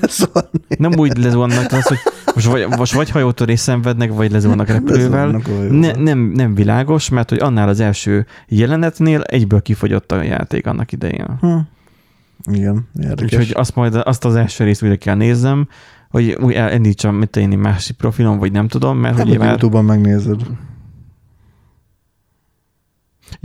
Lesz 0.00 0.28
van. 0.32 0.44
Nem 0.78 0.92
úgy 0.96 1.16
lezuhannak, 1.16 1.72
az, 1.72 1.86
hogy 1.86 1.98
most 2.34 2.46
vagy, 2.46 2.66
most 2.78 2.92
vagy 2.92 3.10
hajótörés 3.10 3.60
szenvednek, 3.60 4.12
vagy 4.12 4.30
lezuhannak 4.30 4.68
a 4.68 4.72
repülővel. 4.72 5.26
Lezuhannak 5.26 5.46
hajóval. 5.46 5.78
Ne, 5.78 5.92
nem, 5.92 6.18
nem 6.18 6.54
világos, 6.54 7.08
mert 7.08 7.28
hogy 7.28 7.38
annál 7.38 7.68
az 7.68 7.80
első 7.80 8.26
jelenetnél 8.48 9.20
egyből 9.20 9.62
kifogyott 9.62 10.12
a 10.12 10.22
játék 10.22 10.66
annak 10.66 10.92
idején. 10.92 11.26
Hm. 11.40 11.56
Igen, 12.52 12.88
érdekes. 13.02 13.38
Úgyhogy 13.38 13.50
azt 13.54 13.74
majd 13.74 13.94
azt 14.04 14.24
az 14.24 14.34
első 14.34 14.64
részt 14.64 14.82
újra 14.82 14.96
kell 14.96 15.14
nézzem, 15.14 15.68
hogy 16.10 16.36
úgy 16.40 16.52
elindítsam, 16.52 17.14
mit 17.14 17.30
tenni 17.30 17.54
másik 17.54 17.96
profilon, 17.96 18.38
vagy 18.38 18.52
nem 18.52 18.68
tudom, 18.68 18.98
mert 18.98 19.14
Hát, 19.14 19.22
hogy 19.22 19.30
hogy 19.30 19.38
már... 19.38 19.48
YouTube-on 19.48 19.84
megnézed. 19.84 20.40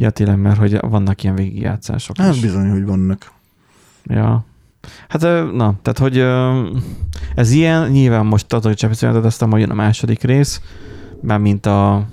Ja, 0.01 0.09
tényleg, 0.09 0.37
mert 0.37 0.57
hogy 0.57 0.79
vannak 0.79 1.23
ilyen 1.23 1.35
végigjátszások 1.35 2.17
Hát 2.17 2.33
is. 2.35 2.41
bizony, 2.41 2.69
hogy 2.69 2.85
vannak. 2.85 3.31
Ja. 4.03 4.45
Hát, 5.07 5.21
na, 5.53 5.75
tehát, 5.81 5.97
hogy 5.97 6.17
ez 7.35 7.51
ilyen, 7.51 7.89
nyilván 7.89 8.25
most 8.25 8.47
tudod, 8.47 8.63
hogy 8.63 8.75
csepeszolyatot, 8.75 9.25
aztán 9.25 9.49
majd 9.49 9.61
jön 9.61 9.71
a 9.71 9.73
második 9.73 10.21
rész, 10.21 10.61
már 11.21 11.39
mint 11.39 11.65
a 11.65 12.05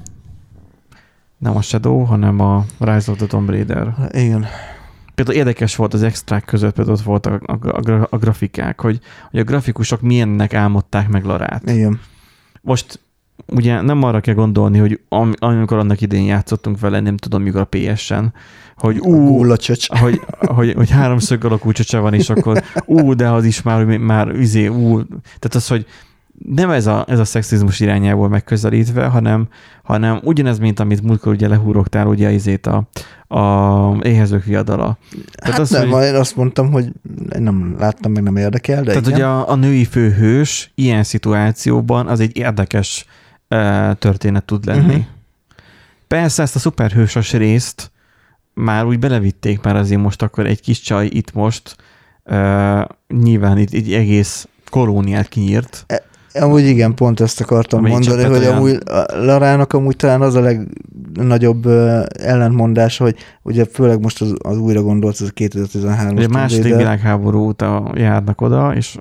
nem 1.38 1.57
a 1.57 1.62
Shadow, 1.62 2.05
hanem 2.05 2.40
a 2.40 2.64
Rise 2.79 3.11
of 3.11 3.16
the 3.16 3.27
Tomb 3.27 3.48
Raider. 3.48 3.94
Igen. 4.11 4.46
Például 5.14 5.37
érdekes 5.37 5.77
volt 5.77 5.94
az 5.94 6.03
extrák 6.03 6.44
között, 6.44 6.74
például 6.74 6.96
ott 6.96 7.03
volt 7.05 7.27
a, 7.27 7.40
a, 7.46 7.90
a, 7.90 8.07
a 8.11 8.16
grafikák, 8.16 8.81
hogy, 8.81 9.01
hogy 9.31 9.40
a 9.40 9.44
grafikusok 9.44 10.01
milyennek 10.01 10.55
álmodták 10.55 11.09
meg 11.09 11.24
Larát. 11.24 11.70
Igen. 11.70 12.01
Most 12.61 13.01
ugye 13.46 13.81
nem 13.81 14.03
arra 14.03 14.20
kell 14.20 14.35
gondolni, 14.35 14.79
hogy 14.79 15.01
am, 15.09 15.33
amikor 15.38 15.77
annak 15.79 16.01
idén 16.01 16.24
játszottunk 16.24 16.81
vele, 16.81 17.01
nem 17.01 17.16
tudom, 17.16 17.42
mikor 17.42 17.61
a 17.61 17.68
PS-en, 17.70 18.33
hogy 18.77 18.98
ú, 18.98 19.44
hogy, 19.88 20.20
hogy, 20.40 20.72
hogy 20.72 20.90
háromszög 20.90 21.44
alakú 21.44 21.72
csöcse 21.72 21.98
van, 21.98 22.14
és 22.14 22.31
akkor 22.31 22.62
ú, 22.85 23.14
de 23.14 23.29
az 23.29 23.44
is 23.44 23.62
már, 23.62 23.85
már 23.85 24.29
izé, 24.29 24.66
ú, 24.66 25.03
tehát 25.24 25.55
az, 25.55 25.68
hogy 25.68 25.87
nem 26.55 26.70
ez 26.70 26.87
a, 26.87 27.05
ez 27.09 27.18
a 27.18 27.24
szexizmus 27.24 27.81
irányából 27.81 28.29
megközelítve, 28.29 29.07
hanem, 29.07 29.48
hanem 29.83 30.20
ugyanez, 30.22 30.59
mint 30.59 30.81
amit 30.81 31.03
múltkor 31.03 31.33
ugye 31.33 31.48
lehúrogtál 31.48 32.07
ugye 32.07 32.31
izét 32.33 32.66
a, 32.66 32.88
a 33.38 33.96
éhezők 34.03 34.44
viadala. 34.44 34.98
Tehát 35.11 35.51
Hát 35.51 35.59
az, 35.59 35.70
nem, 35.70 35.88
hogy- 35.88 36.05
én 36.05 36.14
azt 36.14 36.37
mondtam, 36.37 36.70
hogy 36.70 36.92
nem 37.38 37.77
láttam, 37.79 38.12
meg 38.12 38.22
nem 38.22 38.37
érdekel, 38.37 38.83
de 38.83 38.88
Tehát 38.90 39.07
igen. 39.07 39.14
ugye 39.18 39.27
a, 39.27 39.51
a 39.51 39.55
női 39.55 39.85
főhős 39.85 40.72
ilyen 40.74 41.03
szituációban 41.03 42.07
az 42.07 42.20
egy 42.20 42.37
érdekes 42.37 43.07
történet 43.98 44.44
tud 44.44 44.64
lenni. 44.64 44.94
Uh-huh. 44.94 45.04
Persze 46.08 46.42
ezt 46.42 46.56
a 46.56 46.58
szuperhősös 46.58 47.32
részt 47.32 47.90
már 48.54 48.84
úgy 48.84 48.98
belevitték, 48.98 49.62
már 49.62 49.76
azért 49.76 50.00
most 50.00 50.22
akkor 50.22 50.46
egy 50.46 50.61
kis 50.61 50.80
csaj 50.80 51.06
itt 51.06 51.32
most 51.32 51.76
uh, 52.24 52.84
nyilván 53.08 53.58
itt 53.58 53.72
egy 53.72 53.92
egész 53.92 54.48
kolóniát 54.70 55.28
kinyírt. 55.28 55.84
E, 55.87 56.02
amúgy 56.40 56.66
igen, 56.66 56.94
pont 56.94 57.20
ezt 57.20 57.40
akartam 57.40 57.78
Amelyik 57.78 57.98
mondani, 57.98 58.28
hogy 58.28 58.38
olyan- 58.38 58.56
amúgy 58.56 58.78
Larának 59.06 59.72
amúgy 59.72 59.96
talán 59.96 60.20
az 60.20 60.34
a 60.34 60.40
legnagyobb 60.40 61.66
ö, 61.66 62.02
ellentmondása, 62.08 63.04
hogy 63.04 63.16
ugye 63.42 63.64
főleg 63.72 64.00
most 64.00 64.20
az, 64.20 64.34
az 64.38 64.58
újra 64.58 64.82
gondolt, 64.82 65.20
ez 65.20 65.28
a 65.28 65.32
2013-as 65.40 66.12
Ugye 66.12 66.28
második 66.28 66.76
világháború 66.76 67.38
óta 67.38 67.92
járnak 67.94 68.40
oda, 68.40 68.74
és, 68.74 68.96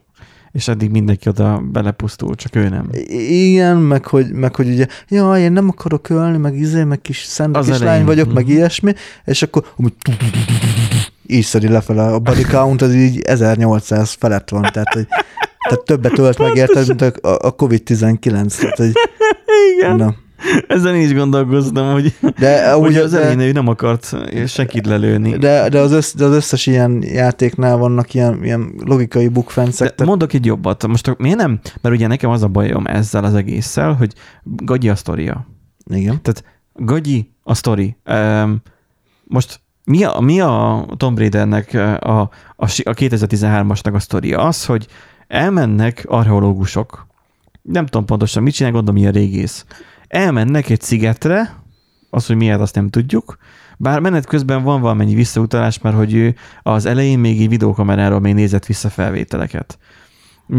és 0.57 0.67
eddig 0.67 0.89
mindenki 0.89 1.29
oda 1.29 1.61
belepusztul, 1.71 2.35
csak 2.35 2.55
ő 2.55 2.69
nem. 2.69 2.89
Igen, 3.29 3.77
meg 3.77 4.05
hogy, 4.05 4.31
meg 4.31 4.55
hogy 4.55 4.67
ugye, 4.69 4.87
jaj, 5.07 5.41
én 5.41 5.51
nem 5.51 5.69
akarok 5.69 6.09
ölni, 6.09 6.37
meg 6.37 6.55
izé, 6.59 6.83
meg 6.83 7.01
kis 7.01 7.17
szent 7.23 7.59
kislány 7.59 8.05
vagyok, 8.05 8.33
meg 8.33 8.43
Mhm. 8.43 8.53
ilyesmi, 8.53 8.93
és 9.25 9.41
akkor 9.41 9.65
amúgy 9.77 9.93
így 11.27 11.43
szedi 11.43 11.67
lefele 11.67 12.03
a 12.03 12.19
body 12.19 12.41
count, 12.43 12.81
az 12.81 12.93
így 12.95 13.21
1800 13.21 14.11
felett 14.19 14.49
van, 14.49 14.61
tehát, 14.73 14.93
hogy, 14.93 15.07
tehát 15.69 15.85
többet 15.85 16.17
ölt 16.19 16.37
meg 16.37 16.55
érted, 16.55 16.87
mint 16.87 17.01
a, 17.01 17.11
a 17.41 17.55
COVID-19. 17.55 18.55
Tehát, 18.59 18.77
hogy, 18.77 18.91
Igen. 19.77 19.95
na. 19.95 20.15
Ezen 20.67 20.95
is 20.95 21.13
gondolkoztam, 21.13 21.91
hogy, 21.91 22.15
De 22.37 22.71
hogy 22.73 22.89
ugye 22.89 23.01
az 23.01 23.13
elején 23.13 23.39
ő 23.39 23.51
nem 23.51 23.67
akart 23.67 24.15
senkit 24.47 24.85
lelőni. 24.85 25.37
De, 25.37 25.69
de, 25.69 25.79
az 25.79 25.91
össz, 25.91 26.13
de 26.13 26.25
az 26.25 26.35
összes 26.35 26.65
ilyen 26.65 27.03
játéknál 27.03 27.77
vannak 27.77 28.13
ilyen, 28.13 28.43
ilyen 28.43 28.73
logikai 28.85 29.27
bukfencek. 29.27 29.95
De 29.95 30.05
mondok 30.05 30.33
egy 30.33 30.45
jobbat. 30.45 30.87
Most 30.87 31.17
miért 31.17 31.37
nem? 31.37 31.59
Mert 31.81 31.95
ugye 31.95 32.07
nekem 32.07 32.29
az 32.29 32.43
a 32.43 32.47
bajom 32.47 32.85
ezzel 32.85 33.23
az 33.23 33.33
egésszel, 33.33 33.93
hogy 33.93 34.13
gagyi 34.43 34.89
a 34.89 34.95
sztoria. 34.95 35.47
Igen. 35.85 36.21
Gagyi 36.73 37.31
a 37.43 37.53
sztori. 37.53 37.95
Most 39.23 39.59
mi 39.83 40.03
a, 40.03 40.19
mi 40.19 40.41
a 40.41 40.85
Tomb 40.97 41.17
Raidernek 41.17 41.73
a, 41.99 42.29
a, 42.55 42.67
si- 42.67 42.83
a 42.83 42.93
2013-asnak 42.93 43.93
a 43.93 43.99
sztoria? 43.99 44.39
Az, 44.39 44.65
hogy 44.65 44.87
elmennek 45.27 46.05
archeológusok, 46.07 47.07
nem 47.61 47.85
tudom 47.85 48.05
pontosan 48.05 48.43
mit 48.43 48.53
csinál, 48.53 48.71
gondolom 48.71 48.99
ilyen 48.99 49.11
régész. 49.11 49.65
Elmennek 50.07 50.69
egy 50.69 50.81
szigetre, 50.81 51.55
az, 52.09 52.25
hogy 52.27 52.35
miért, 52.35 52.59
azt 52.59 52.75
nem 52.75 52.89
tudjuk, 52.89 53.37
bár 53.77 53.99
menet 53.99 54.25
közben 54.25 54.63
van 54.63 54.81
valamennyi 54.81 55.15
visszautalás, 55.15 55.79
mert 55.79 55.95
hogy 55.95 56.13
ő 56.13 56.35
az 56.63 56.85
elején 56.85 57.19
még 57.19 57.41
egy 57.41 57.49
videókameráról 57.49 58.19
még 58.19 58.33
nézett 58.33 58.65
vissza 58.65 58.89
felvételeket. 58.89 59.77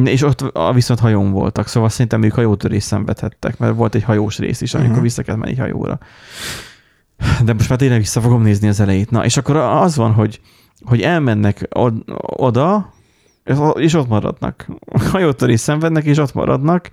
És 0.04 0.22
ott 0.22 0.52
viszont 0.74 1.00
hajón 1.00 1.30
voltak, 1.30 1.66
szóval 1.68 1.88
szerintem 1.88 2.22
ők 2.22 2.32
hajótörés 2.34 2.82
szenvedhettek, 2.82 3.58
mert 3.58 3.74
volt 3.76 3.94
egy 3.94 4.02
hajós 4.02 4.38
rész 4.38 4.60
is, 4.60 4.74
amikor 4.74 4.92
Mhm. 4.92 5.02
vissza 5.02 5.22
kellett 5.22 5.40
menni 5.40 5.56
hajóra. 5.56 5.98
De 7.44 7.52
most 7.52 7.68
már 7.68 7.78
tényleg 7.78 7.98
vissza 7.98 8.20
fogom 8.20 8.42
nézni 8.42 8.68
az 8.68 8.80
elejét. 8.80 9.10
Na, 9.10 9.24
és 9.24 9.36
akkor 9.36 9.56
az 9.56 9.96
van, 9.96 10.12
hogy, 10.12 10.40
hogy 10.84 11.00
elmennek 11.02 11.66
od- 11.70 12.02
oda, 12.20 12.92
és 13.74 13.94
ott 13.94 14.08
maradnak. 14.08 14.66
Hajótörés 15.12 15.60
szenvednek, 15.60 16.04
és 16.04 16.18
ott 16.18 16.34
maradnak, 16.34 16.90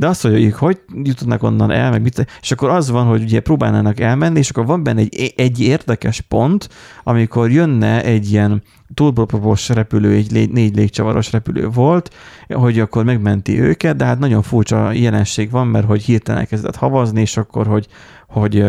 de 0.00 0.06
azt, 0.06 0.22
hogy 0.22 0.44
ők 0.44 0.54
hogy 0.54 0.80
jutnak 1.02 1.42
onnan 1.42 1.70
el, 1.70 1.90
meg 1.90 2.02
mit, 2.02 2.26
és 2.40 2.50
akkor 2.50 2.68
az 2.68 2.90
van, 2.90 3.06
hogy 3.06 3.22
ugye 3.22 3.40
próbálnának 3.40 4.00
elmenni, 4.00 4.38
és 4.38 4.50
akkor 4.50 4.66
van 4.66 4.82
benne 4.82 5.00
egy, 5.00 5.32
egy 5.36 5.60
érdekes 5.60 6.20
pont, 6.20 6.68
amikor 7.10 7.50
jönne 7.50 8.04
egy 8.04 8.30
ilyen 8.30 8.62
túlpropos 8.94 9.68
repülő, 9.68 10.12
egy 10.12 10.30
lé, 10.30 10.48
négy 10.52 10.76
légcsavaros 10.76 11.32
repülő 11.32 11.68
volt, 11.68 12.14
hogy 12.48 12.80
akkor 12.80 13.04
megmenti 13.04 13.60
őket, 13.60 13.96
de 13.96 14.04
hát 14.04 14.18
nagyon 14.18 14.42
furcsa 14.42 14.92
jelenség 14.92 15.50
van, 15.50 15.66
mert 15.66 15.86
hogy 15.86 16.02
hirtelen 16.02 16.40
elkezdett 16.40 16.76
havazni, 16.76 17.20
és 17.20 17.36
akkor, 17.36 17.66
hogy, 17.66 17.86
hogy 18.28 18.62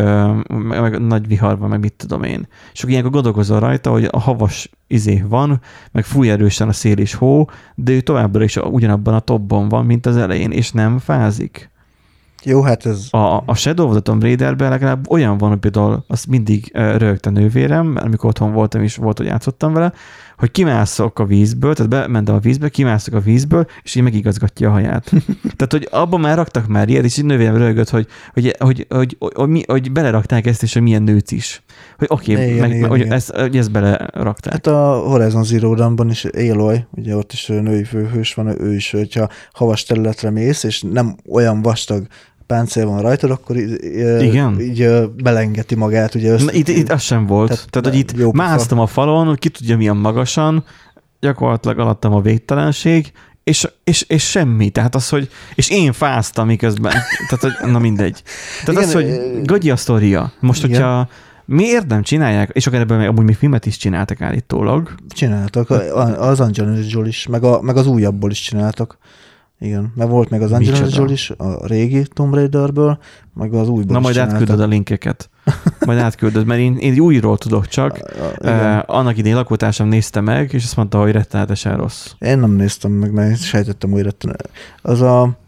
meg, 0.48 0.80
meg 0.80 1.00
nagy 1.00 1.26
vihar 1.26 1.58
van, 1.58 1.68
meg 1.68 1.80
mit 1.80 1.94
tudom 1.96 2.22
én. 2.22 2.48
És 2.72 2.78
akkor 2.78 2.90
ilyenkor 2.90 3.12
gondolkozol 3.12 3.60
rajta, 3.60 3.90
hogy 3.90 4.08
a 4.10 4.20
havas 4.20 4.70
izé 4.86 5.24
van, 5.28 5.60
meg 5.92 6.04
fúj 6.04 6.30
erősen 6.30 6.68
a 6.68 6.72
szél 6.72 6.98
és 6.98 7.14
hó, 7.14 7.50
de 7.74 7.92
ő 7.92 8.00
továbbra 8.00 8.44
is 8.44 8.56
ugyanabban 8.56 9.14
a 9.14 9.20
topban 9.20 9.68
van, 9.68 9.86
mint 9.86 10.06
az 10.06 10.16
elején, 10.16 10.50
és 10.50 10.72
nem 10.72 10.98
fázik. 10.98 11.71
Jó, 12.44 12.62
hát 12.62 12.86
ez... 12.86 13.06
A, 13.10 13.42
a 13.46 13.54
Shadow 13.54 13.86
of 13.86 13.92
the 13.92 14.00
Tomb 14.00 14.22
Raiderben 14.22 14.70
legalább 14.70 15.10
olyan 15.10 15.38
van, 15.38 15.48
hogy 15.48 15.58
például 15.58 16.04
azt 16.08 16.26
mindig 16.26 16.70
uh, 16.74 16.96
rögte 16.96 17.30
nővérem, 17.30 17.86
mert 17.86 18.06
amikor 18.06 18.28
otthon 18.28 18.52
voltam 18.52 18.82
is 18.82 18.96
volt, 18.96 19.18
hogy 19.18 19.26
játszottam 19.26 19.72
vele, 19.72 19.92
hogy 20.42 20.50
kimászok 20.50 21.18
a 21.18 21.24
vízből, 21.24 21.74
tehát 21.74 21.90
bementem 21.90 22.34
a 22.34 22.38
vízbe, 22.38 22.68
kimászok 22.68 23.14
a 23.14 23.20
vízből, 23.20 23.66
és 23.82 23.94
így 23.94 24.02
megigazgatja 24.02 24.68
a 24.68 24.72
haját. 24.72 25.04
tehát, 25.56 25.72
hogy 25.72 25.88
abban 25.90 26.20
már 26.20 26.36
raktak 26.36 26.66
már 26.66 26.88
ilyet, 26.88 27.04
és 27.04 27.18
így 27.18 27.24
nővérem 27.24 27.56
rögött, 27.56 27.88
hogy, 27.88 28.06
hogy, 28.32 28.54
hogy, 28.58 28.86
hogy, 28.88 29.16
hogy, 29.18 29.34
hogy, 29.34 29.64
hogy 29.66 29.92
belerakták 29.92 30.46
ezt, 30.46 30.62
és 30.62 30.72
hogy 30.72 30.82
milyen 30.82 31.02
nőc 31.02 31.30
is. 31.30 31.62
Hogy 31.98 32.06
oké, 32.10 32.32
okay, 32.32 32.46
Igen, 32.46 32.58
meg, 32.58 32.76
igen, 32.76 32.88
hogy, 32.88 33.00
igen. 33.00 33.12
ezt, 33.12 33.30
hogy 33.30 33.56
ezt 33.56 33.70
belerakták. 33.70 34.52
Hát 34.52 34.66
a 34.66 34.98
Horizon 34.98 35.44
Zero 35.44 35.74
Dawn-ban 35.74 36.10
is 36.10 36.24
Aloy, 36.24 36.84
ugye 36.90 37.16
ott 37.16 37.32
is 37.32 37.46
női 37.46 37.84
főhős 37.84 38.34
van, 38.34 38.60
ő 38.60 38.74
is, 38.74 38.90
hogyha 38.90 39.28
havas 39.52 39.84
területre 39.84 40.30
mész, 40.30 40.62
és 40.62 40.82
nem 40.82 41.16
olyan 41.28 41.62
vastag 41.62 42.06
páncél 42.46 42.86
van 42.86 43.00
rajtad, 43.00 43.30
akkor 43.30 43.56
így, 43.56 43.78
Igen. 44.20 44.60
így 44.60 44.88
belengeti 45.22 45.74
magát, 45.74 46.14
ugye 46.14 46.30
össze... 46.32 46.52
Itt, 46.52 46.68
itt 46.68 46.90
az 46.90 47.02
sem 47.02 47.26
volt. 47.26 47.48
Tehát, 47.48 47.70
Tehát 47.70 47.88
hogy 47.88 47.98
itt 47.98 48.32
másztam 48.32 48.78
a 48.78 48.86
falon, 48.86 49.26
hogy 49.26 49.38
ki 49.38 49.48
tudja 49.48 49.76
milyen 49.76 49.96
magasan, 49.96 50.64
gyakorlatilag 51.20 51.78
alattam 51.78 52.12
a 52.12 52.20
végtelenség, 52.20 53.12
és, 53.44 53.68
és, 53.84 54.02
és 54.08 54.30
semmi. 54.30 54.70
Tehát 54.70 54.94
az, 54.94 55.08
hogy, 55.08 55.28
és 55.54 55.70
én 55.70 55.92
fáztam 55.92 56.46
miközben. 56.46 56.92
Tehát, 57.28 57.58
hogy, 57.58 57.70
na 57.70 57.78
mindegy. 57.78 58.22
Tehát 58.64 58.82
Igen, 58.82 58.82
az, 58.82 58.92
hogy 58.92 59.42
gagyi 59.44 59.70
a 59.70 59.76
sztoria. 59.76 60.32
Most, 60.40 60.64
igen. 60.64 60.82
hogyha 60.82 61.08
miért 61.44 61.86
nem 61.86 62.02
csinálják, 62.02 62.50
és 62.52 62.66
akkor 62.66 62.78
ebben 62.78 63.00
amúgy 63.00 63.24
még 63.24 63.36
filmet 63.36 63.66
is 63.66 63.76
csináltak 63.76 64.20
állítólag. 64.20 64.94
Csináltak, 65.08 65.70
az 66.18 66.40
Angelina 66.40 66.76
Jolie 66.88 67.08
is, 67.08 67.26
meg, 67.26 67.44
a, 67.44 67.62
meg 67.62 67.76
az 67.76 67.86
újabbból 67.86 68.30
is 68.30 68.40
csináltak. 68.40 68.98
Igen, 69.62 69.92
mert 69.94 70.10
volt 70.10 70.30
meg 70.30 70.42
az 70.42 70.52
Angelina 70.52 70.84
Micsoda? 70.84 71.00
Jolie 71.00 71.12
is, 71.12 71.30
a 71.30 71.66
régi 71.66 72.06
Tomb 72.12 72.34
Raiderből, 72.34 72.98
meg 73.34 73.54
az 73.54 73.68
újból 73.68 73.94
Na 73.94 74.00
majd 74.00 74.16
átküldöd 74.16 74.60
a 74.60 74.66
linkeket. 74.66 75.30
Majd 75.86 75.98
átküldöd, 75.98 76.46
mert 76.46 76.60
én, 76.60 76.76
én 76.76 76.98
újról 76.98 77.38
tudok 77.38 77.66
csak. 77.66 77.92
A- 77.92 78.32
igen. 78.40 78.76
Uh, 78.76 78.82
annak 78.86 79.16
idén 79.16 79.34
lakótársam 79.34 79.88
nézte 79.88 80.20
meg, 80.20 80.52
és 80.52 80.64
azt 80.64 80.76
mondta, 80.76 81.00
hogy 81.00 81.12
rettenetesen 81.12 81.76
rossz. 81.76 82.10
Én 82.18 82.38
nem 82.38 82.50
néztem 82.50 82.92
meg, 82.92 83.12
mert 83.12 83.40
sejtettem, 83.42 83.90
hogy. 83.90 84.14
Az 84.82 85.00
a... 85.00 85.38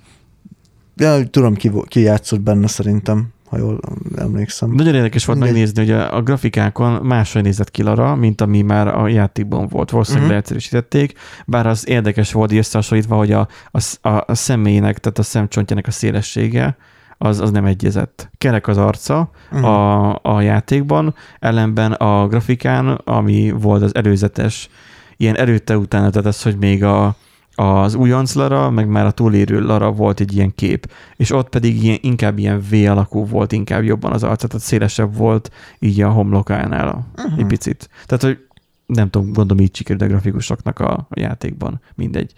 Ja, 0.96 1.28
tudom, 1.30 1.54
ki, 1.54 1.70
ki 1.86 2.00
játszott 2.00 2.40
benne 2.40 2.66
szerintem, 2.66 3.33
ha 3.54 3.60
jól 3.60 3.80
emlékszem. 4.16 4.70
Nagyon 4.70 4.94
érdekes 4.94 5.24
volt 5.24 5.38
megnézni, 5.38 5.80
hogy 5.80 5.90
a, 5.90 6.16
a 6.16 6.22
grafikákon 6.22 6.92
máshogy 6.92 7.42
nézett 7.42 7.70
ki 7.70 7.82
Lara, 7.82 8.14
mint 8.14 8.40
ami 8.40 8.62
már 8.62 8.88
a 8.88 9.08
játékban 9.08 9.68
volt. 9.68 9.90
Valószínűleg 9.90 10.22
uh-huh. 10.22 10.36
leegyszerűsítették, 10.36 11.18
bár 11.46 11.66
az 11.66 11.88
érdekes 11.88 12.32
volt 12.32 12.52
így 12.52 12.58
összehasonlítva, 12.58 13.16
hogy 13.16 13.32
a, 13.32 13.48
a, 13.70 14.08
a, 14.08 14.24
a 14.26 14.34
személynek, 14.34 14.98
tehát 14.98 15.18
a 15.18 15.22
szemcsontjának 15.22 15.86
a 15.86 15.90
szélessége 15.90 16.76
az, 17.18 17.40
az 17.40 17.50
nem 17.50 17.64
egyezett. 17.64 18.30
Kerek 18.38 18.68
az 18.68 18.76
arca 18.76 19.30
Mhm. 19.50 19.64
a, 19.64 20.18
a 20.22 20.40
játékban, 20.40 21.14
ellenben 21.38 21.92
a 21.92 22.26
grafikán, 22.26 22.86
ami 22.88 23.50
volt 23.50 23.82
az 23.82 23.94
előzetes, 23.94 24.68
ilyen 25.16 25.36
előtte 25.36 25.78
utána, 25.78 26.10
tehát 26.10 26.26
az, 26.26 26.42
hogy 26.42 26.56
még 26.56 26.84
a, 26.84 27.16
az 27.54 27.94
újonc 27.94 28.34
Lara, 28.34 28.70
meg 28.70 28.88
már 28.88 29.06
a 29.06 29.10
túlérő 29.10 29.60
Lara 29.60 29.90
volt 29.92 30.20
egy 30.20 30.34
ilyen 30.34 30.54
kép, 30.54 30.92
és 31.16 31.30
ott 31.30 31.48
pedig 31.48 31.82
ilyen, 31.84 31.98
inkább 32.00 32.38
ilyen 32.38 32.62
V 32.70 32.74
alakú 32.74 33.26
volt, 33.26 33.52
inkább 33.52 33.82
jobban 33.82 34.12
az 34.12 34.22
arca, 34.22 34.46
tehát 34.46 34.66
szélesebb 34.66 35.16
volt 35.16 35.50
így 35.78 36.00
a 36.00 36.10
homlokánál 36.10 36.88
a, 36.88 37.22
Mhm. 37.22 37.38
egy 37.40 37.46
picit. 37.46 37.88
Tehát, 38.06 38.22
hogy 38.22 38.38
nem 38.86 39.10
tudom, 39.10 39.32
gondolom 39.32 39.62
így 39.62 39.76
sikerült 39.76 40.02
a 40.04 40.06
grafikusoknak 40.06 40.78
a, 40.78 40.92
a 40.92 41.20
játékban, 41.20 41.80
mindegy. 41.94 42.32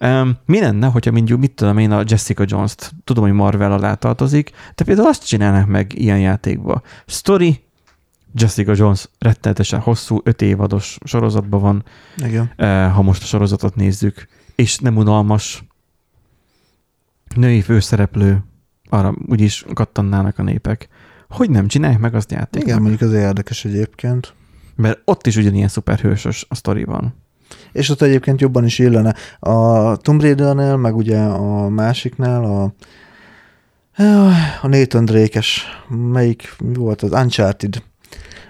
Um, 0.00 0.36
mi 0.46 0.60
lenne, 0.60 0.86
hogyha 0.86 1.10
mondjuk, 1.10 1.40
mit 1.40 1.52
tudom 1.52 1.78
én, 1.78 1.90
a 1.90 2.02
Jessica 2.06 2.44
Jones-t, 2.46 2.92
tudom, 3.04 3.24
hogy 3.24 3.32
Marvel 3.32 3.72
alá 3.72 3.94
tartozik, 3.94 4.50
de 4.74 4.84
például 4.84 5.08
azt 5.08 5.26
csinálnak 5.26 5.66
meg 5.66 5.92
ilyen 5.98 6.18
játékba. 6.20 6.82
Story, 7.06 7.60
Jessica 8.34 8.72
Jones 8.76 9.08
rettenetesen 9.18 9.80
hosszú, 9.80 10.20
öt 10.24 10.42
évados 10.42 10.98
sorozatban 11.04 11.60
van, 11.60 11.84
Igen. 12.16 12.50
eh, 12.56 12.92
ha 12.94 13.02
most 13.02 13.22
a 13.22 13.26
sorozatot 13.26 13.74
nézzük, 13.74 14.28
és 14.58 14.78
nem 14.78 14.96
unalmas, 14.96 15.64
női 17.36 17.60
főszereplő, 17.60 18.44
arra 18.88 19.14
úgyis 19.26 19.64
kattannának 19.74 20.38
a 20.38 20.42
népek. 20.42 20.88
Hogy 21.28 21.50
nem 21.50 21.66
csinálják 21.66 22.00
meg 22.00 22.14
azt 22.14 22.30
játéknak? 22.30 22.68
Igen, 22.68 22.80
mondjuk 22.80 23.00
az 23.00 23.12
érdekes 23.12 23.64
egyébként. 23.64 24.34
Mert 24.76 25.00
ott 25.04 25.26
is 25.26 25.36
ugyanilyen 25.36 25.68
szuperhősös 25.68 26.46
a 26.48 26.54
sztori 26.54 26.84
van. 26.84 27.14
És 27.72 27.88
ott 27.88 28.02
egyébként 28.02 28.40
jobban 28.40 28.64
is 28.64 28.78
illene. 28.78 29.14
A 29.38 29.96
Tomb 29.96 30.20
Raider-nél, 30.20 30.76
meg 30.76 30.96
ugye 30.96 31.18
a 31.18 31.68
másiknál, 31.68 32.44
a 32.44 32.74
a 34.62 34.68
Nathan 34.68 35.04
Drake-es, 35.04 35.64
melyik 35.88 36.54
mi 36.58 36.74
volt 36.74 37.02
az 37.02 37.12
Uncharted. 37.12 37.82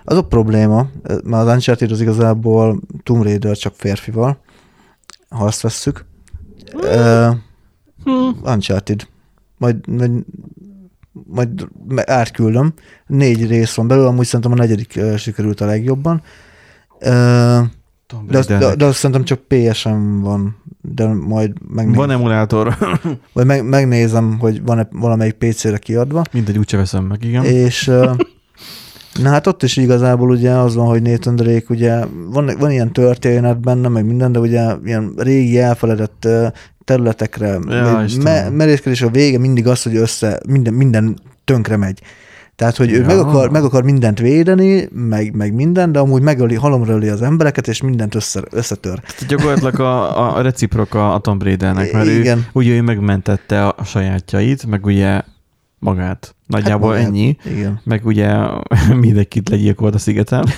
Az 0.05 0.17
a 0.17 0.27
probléma, 0.27 0.89
mert 1.03 1.47
az 1.47 1.55
Uncharted 1.55 1.91
az 1.91 2.01
igazából 2.01 2.81
Tomb 3.03 3.23
Raider 3.23 3.57
csak 3.57 3.75
férfival, 3.77 4.41
ha 5.29 5.45
azt 5.45 5.61
vesszük. 5.61 6.05
Uh, 6.75 7.35
Hmm. 8.05 8.37
Uncharted. 8.43 9.07
Majd, 9.57 9.87
majd 9.87 10.25
majd 11.27 11.69
átküldöm. 12.05 12.73
Négy 13.07 13.47
rész 13.47 13.75
van 13.75 13.89
belőle, 13.89 14.09
amúgy 14.09 14.27
szerintem 14.27 14.53
a 14.53 14.55
negyedik 14.55 15.01
sikerült 15.17 15.61
a 15.61 15.67
legjobban. 15.67 16.23
De, 16.99 18.39
azt, 18.39 18.49
de, 18.49 18.75
de 18.75 18.85
azt 18.85 18.99
szerintem 18.99 19.25
csak 19.25 19.41
PS-en 19.41 20.21
van, 20.21 20.57
de 20.81 21.07
majd 21.07 21.53
megnézem. 21.69 22.01
Van 22.01 22.11
emulátor. 22.11 22.77
Vagy 23.33 23.47
meg, 23.47 23.69
megnézem, 23.69 24.39
hogy 24.39 24.63
van-e 24.63 24.89
valamelyik 24.91 25.35
PC-re 25.35 25.79
kiadva. 25.79 26.23
Mindegy, 26.33 26.59
úgyse 26.59 26.77
veszem 26.77 27.05
meg, 27.05 27.25
igen. 27.25 27.45
És 27.45 27.91
na 29.23 29.29
hát 29.29 29.47
ott 29.47 29.63
is 29.63 29.77
igazából 29.77 30.31
ugye 30.31 30.51
az 30.51 30.75
van, 30.75 30.87
hogy 30.87 31.03
Nathan 31.03 31.37
Drake 31.37 31.65
ugye 31.69 32.05
van, 32.31 32.51
van 32.59 32.71
ilyen 32.71 32.93
történet 32.93 33.61
benne, 33.61 33.89
meg 33.89 34.05
minden, 34.05 34.33
de 34.33 34.39
ugye 34.39 34.75
ilyen 34.85 35.13
régi 35.17 35.59
elfeledett 35.59 36.29
területekre 36.85 37.59
ja, 37.69 38.05
me, 38.23 38.49
merészkedés 38.51 39.03
a 39.03 39.11
vége 39.11 39.39
mindig 39.39 39.67
az, 39.67 39.83
hogy 39.83 39.97
össze, 39.97 40.41
minden, 40.49 40.75
minden 40.75 41.19
tönkre 41.45 41.77
megy. 41.77 42.03
Tehát, 42.57 42.77
hogy 42.77 42.91
ja. 42.91 42.97
ő 42.97 43.05
meg 43.05 43.19
akar, 43.19 43.51
meg 43.51 43.65
akar 43.65 43.83
mindent 43.83 44.19
védeni, 44.19 44.89
meg, 44.93 45.35
meg 45.35 45.55
minden, 45.55 45.93
de 45.93 45.99
amúgy 45.99 46.23
megöli, 46.23 46.55
halomra 46.55 46.93
öli 46.95 47.09
az 47.09 47.23
embereket, 47.23 47.69
és 47.69 47.83
mindent 47.83 48.15
össze, 48.15 48.43
összetör. 48.51 49.01
Ez 49.19 49.27
gyakorlatilag 49.27 49.81
a, 49.81 50.37
a 50.37 50.41
reciproka 50.41 51.15
a 51.15 51.19
Tom 51.19 51.39
Brady-nek, 51.39 51.93
mert 51.93 52.07
Igen. 52.07 52.39
ő, 52.39 52.47
ugye 52.53 52.75
ő 52.75 52.83
megmentette 52.83 53.67
a 53.67 53.85
sajátjait, 53.85 54.67
meg 54.67 54.87
ugye 54.87 55.21
magát. 55.79 56.35
Nagyjából 56.47 56.95
hát 56.95 56.99
magát. 56.99 57.17
ennyi. 57.17 57.37
Igen. 57.45 57.81
Meg 57.85 58.07
ugye 58.07 58.37
mindenkit 58.95 59.49
legyilkolt 59.49 59.95
a 59.95 59.99
szigeten. 59.99 60.49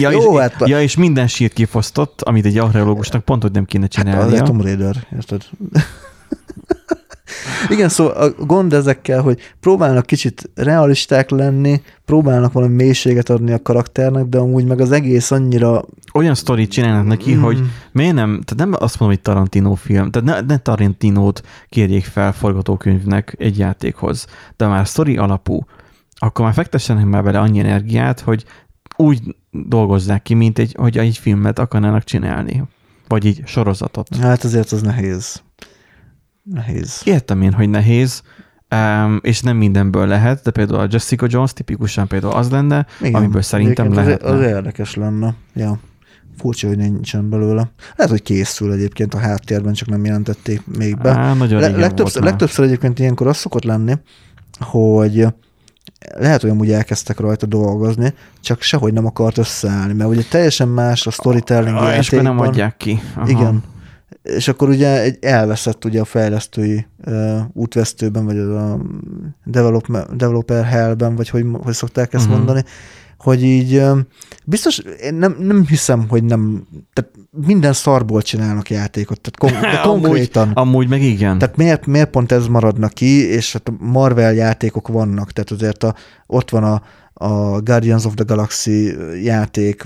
Ja, 0.00 0.10
Jó, 0.10 0.32
és, 0.32 0.40
hát, 0.40 0.68
ja, 0.68 0.82
és 0.82 0.96
minden 0.96 1.26
sírt 1.26 1.52
kifosztott, 1.52 2.22
amit 2.22 2.44
egy 2.44 2.58
archeológusnak 2.58 3.24
pont, 3.24 3.42
hogy 3.42 3.52
nem 3.52 3.64
kéne 3.64 3.86
csinálni. 3.86 4.32
Hát 4.32 4.40
az 4.40 4.48
Tom 4.48 4.60
Raider, 4.60 5.06
érted? 5.16 5.42
Igen, 7.68 7.88
szóval 7.88 8.12
a 8.12 8.44
gond 8.44 8.72
ezekkel, 8.72 9.22
hogy 9.22 9.38
próbálnak 9.60 10.06
kicsit 10.06 10.50
realisták 10.54 11.30
lenni, 11.30 11.82
próbálnak 12.04 12.52
valami 12.52 12.74
mélységet 12.74 13.30
adni 13.30 13.52
a 13.52 13.62
karakternek, 13.62 14.24
de 14.24 14.38
amúgy 14.38 14.64
meg 14.64 14.80
az 14.80 14.92
egész 14.92 15.30
annyira... 15.30 15.84
Olyan 16.14 16.34
sztorit 16.34 16.70
csinálnak 16.70 17.06
neki, 17.06 17.34
mm. 17.34 17.40
hogy 17.40 17.62
miért 17.92 18.14
nem, 18.14 18.40
tehát 18.44 18.70
nem 18.70 18.82
azt 18.82 18.98
mondom, 18.98 19.18
hogy 19.18 19.20
Tarantino 19.20 19.74
film, 19.74 20.10
tehát 20.10 20.28
ne, 20.28 20.54
ne 20.54 20.58
Tarantinót 20.58 21.42
kérjék 21.68 22.04
fel 22.04 22.32
forgatókönyvnek 22.32 23.34
egy 23.38 23.58
játékhoz, 23.58 24.26
de 24.56 24.66
már 24.66 24.88
sztori 24.88 25.16
alapú, 25.16 25.64
akkor 26.14 26.44
már 26.44 26.54
fektessenek 26.54 27.04
már 27.04 27.22
bele 27.22 27.38
annyi 27.38 27.58
energiát, 27.58 28.20
hogy 28.20 28.44
úgy 28.96 29.36
dolgozzák 29.50 30.22
ki, 30.22 30.34
mint 30.34 30.58
egy, 30.58 30.74
hogy 30.78 30.98
egy 30.98 31.18
filmet 31.18 31.58
akarnának 31.58 32.04
csinálni. 32.04 32.62
Vagy 33.08 33.24
így 33.24 33.42
sorozatot. 33.44 34.16
Hát 34.16 34.44
azért 34.44 34.72
az 34.72 34.82
nehéz. 34.82 35.42
Nehéz. 36.42 37.00
Értem 37.04 37.42
én, 37.42 37.52
hogy 37.52 37.68
nehéz, 37.68 38.22
um, 38.74 39.18
és 39.22 39.40
nem 39.40 39.56
mindenből 39.56 40.06
lehet, 40.06 40.42
de 40.42 40.50
például 40.50 40.80
a 40.80 40.86
Jessica 40.90 41.26
Jones 41.28 41.52
tipikusan 41.52 42.06
például 42.06 42.32
az 42.32 42.50
lenne, 42.50 42.86
Igen, 43.00 43.14
amiből 43.14 43.42
szerintem 43.42 43.92
lehet. 43.92 44.22
Az, 44.22 44.32
az 44.32 44.40
érdekes 44.40 44.94
lenne. 44.94 45.34
Ja. 45.54 45.78
Furcsa, 46.36 46.66
hogy 46.66 46.76
nincsen 46.76 47.30
belőle. 47.30 47.70
Lehet, 47.96 48.12
hogy 48.12 48.22
készül 48.22 48.72
egyébként 48.72 49.14
a 49.14 49.18
háttérben, 49.18 49.72
csak 49.72 49.88
nem 49.88 50.04
jelentették 50.04 50.62
még 50.76 50.96
be. 50.96 51.10
Á, 51.10 51.34
nagyon 51.34 51.60
Le- 51.60 51.76
legtöbbször, 51.76 52.22
legtöbbször 52.22 52.64
egyébként 52.64 52.98
ilyenkor 52.98 53.26
az 53.26 53.36
szokott 53.36 53.64
lenni, 53.64 53.94
hogy 54.58 55.26
lehet, 56.18 56.40
hogy 56.40 56.50
amúgy 56.50 56.70
elkezdtek 56.70 57.20
rajta 57.20 57.46
dolgozni, 57.46 58.14
csak 58.40 58.62
sehogy 58.62 58.92
nem 58.92 59.06
akart 59.06 59.38
összeállni, 59.38 59.92
mert 59.92 60.10
ugye 60.10 60.22
teljesen 60.30 60.68
más 60.68 61.06
a 61.06 61.10
storytelling 61.10 61.76
ah, 61.76 61.96
És 61.96 62.12
akkor 62.12 62.24
nem 62.24 62.38
adják 62.38 62.76
ki. 62.76 63.00
Aha. 63.14 63.28
Igen. 63.28 63.62
És 64.22 64.48
akkor 64.48 64.68
ugye 64.68 65.00
egy 65.00 65.18
elveszett 65.20 65.84
ugye 65.84 66.00
a 66.00 66.04
fejlesztői 66.04 66.86
uh, 67.06 67.40
útvesztőben, 67.52 68.24
vagy 68.24 68.38
a 68.38 68.80
develop, 69.44 69.86
developer 70.16 70.64
hellben, 70.64 71.16
vagy 71.16 71.28
hogy, 71.28 71.46
hogy 71.62 71.74
szokták 71.74 72.12
ezt 72.14 72.24
uh-huh. 72.24 72.38
mondani, 72.38 72.64
hogy 73.18 73.42
így 73.42 73.82
biztos, 74.44 74.78
én 74.78 75.14
nem, 75.14 75.36
nem 75.38 75.66
hiszem, 75.66 76.08
hogy 76.08 76.24
nem, 76.24 76.66
tehát 76.92 77.10
minden 77.46 77.72
szarból 77.72 78.22
csinálnak 78.22 78.70
játékot, 78.70 79.20
tehát 79.20 79.38
kon, 79.38 79.70
de 79.70 79.80
konkrétan. 79.90 80.42
amúgy, 80.42 80.56
amúgy 80.56 80.88
meg 80.88 81.02
igen. 81.02 81.38
Tehát 81.38 81.56
miért, 81.56 81.86
miért 81.86 82.10
pont 82.10 82.32
ez 82.32 82.46
maradna 82.46 82.88
ki, 82.88 83.26
és 83.26 83.52
hát 83.52 83.72
Marvel 83.78 84.32
játékok 84.32 84.88
vannak, 84.88 85.32
tehát 85.32 85.50
azért 85.50 85.82
a, 85.82 85.94
ott 86.26 86.50
van 86.50 86.64
a, 86.64 86.82
a 87.22 87.60
Guardians 87.60 88.04
of 88.04 88.14
the 88.14 88.24
Galaxy 88.24 88.94
játék, 89.22 89.84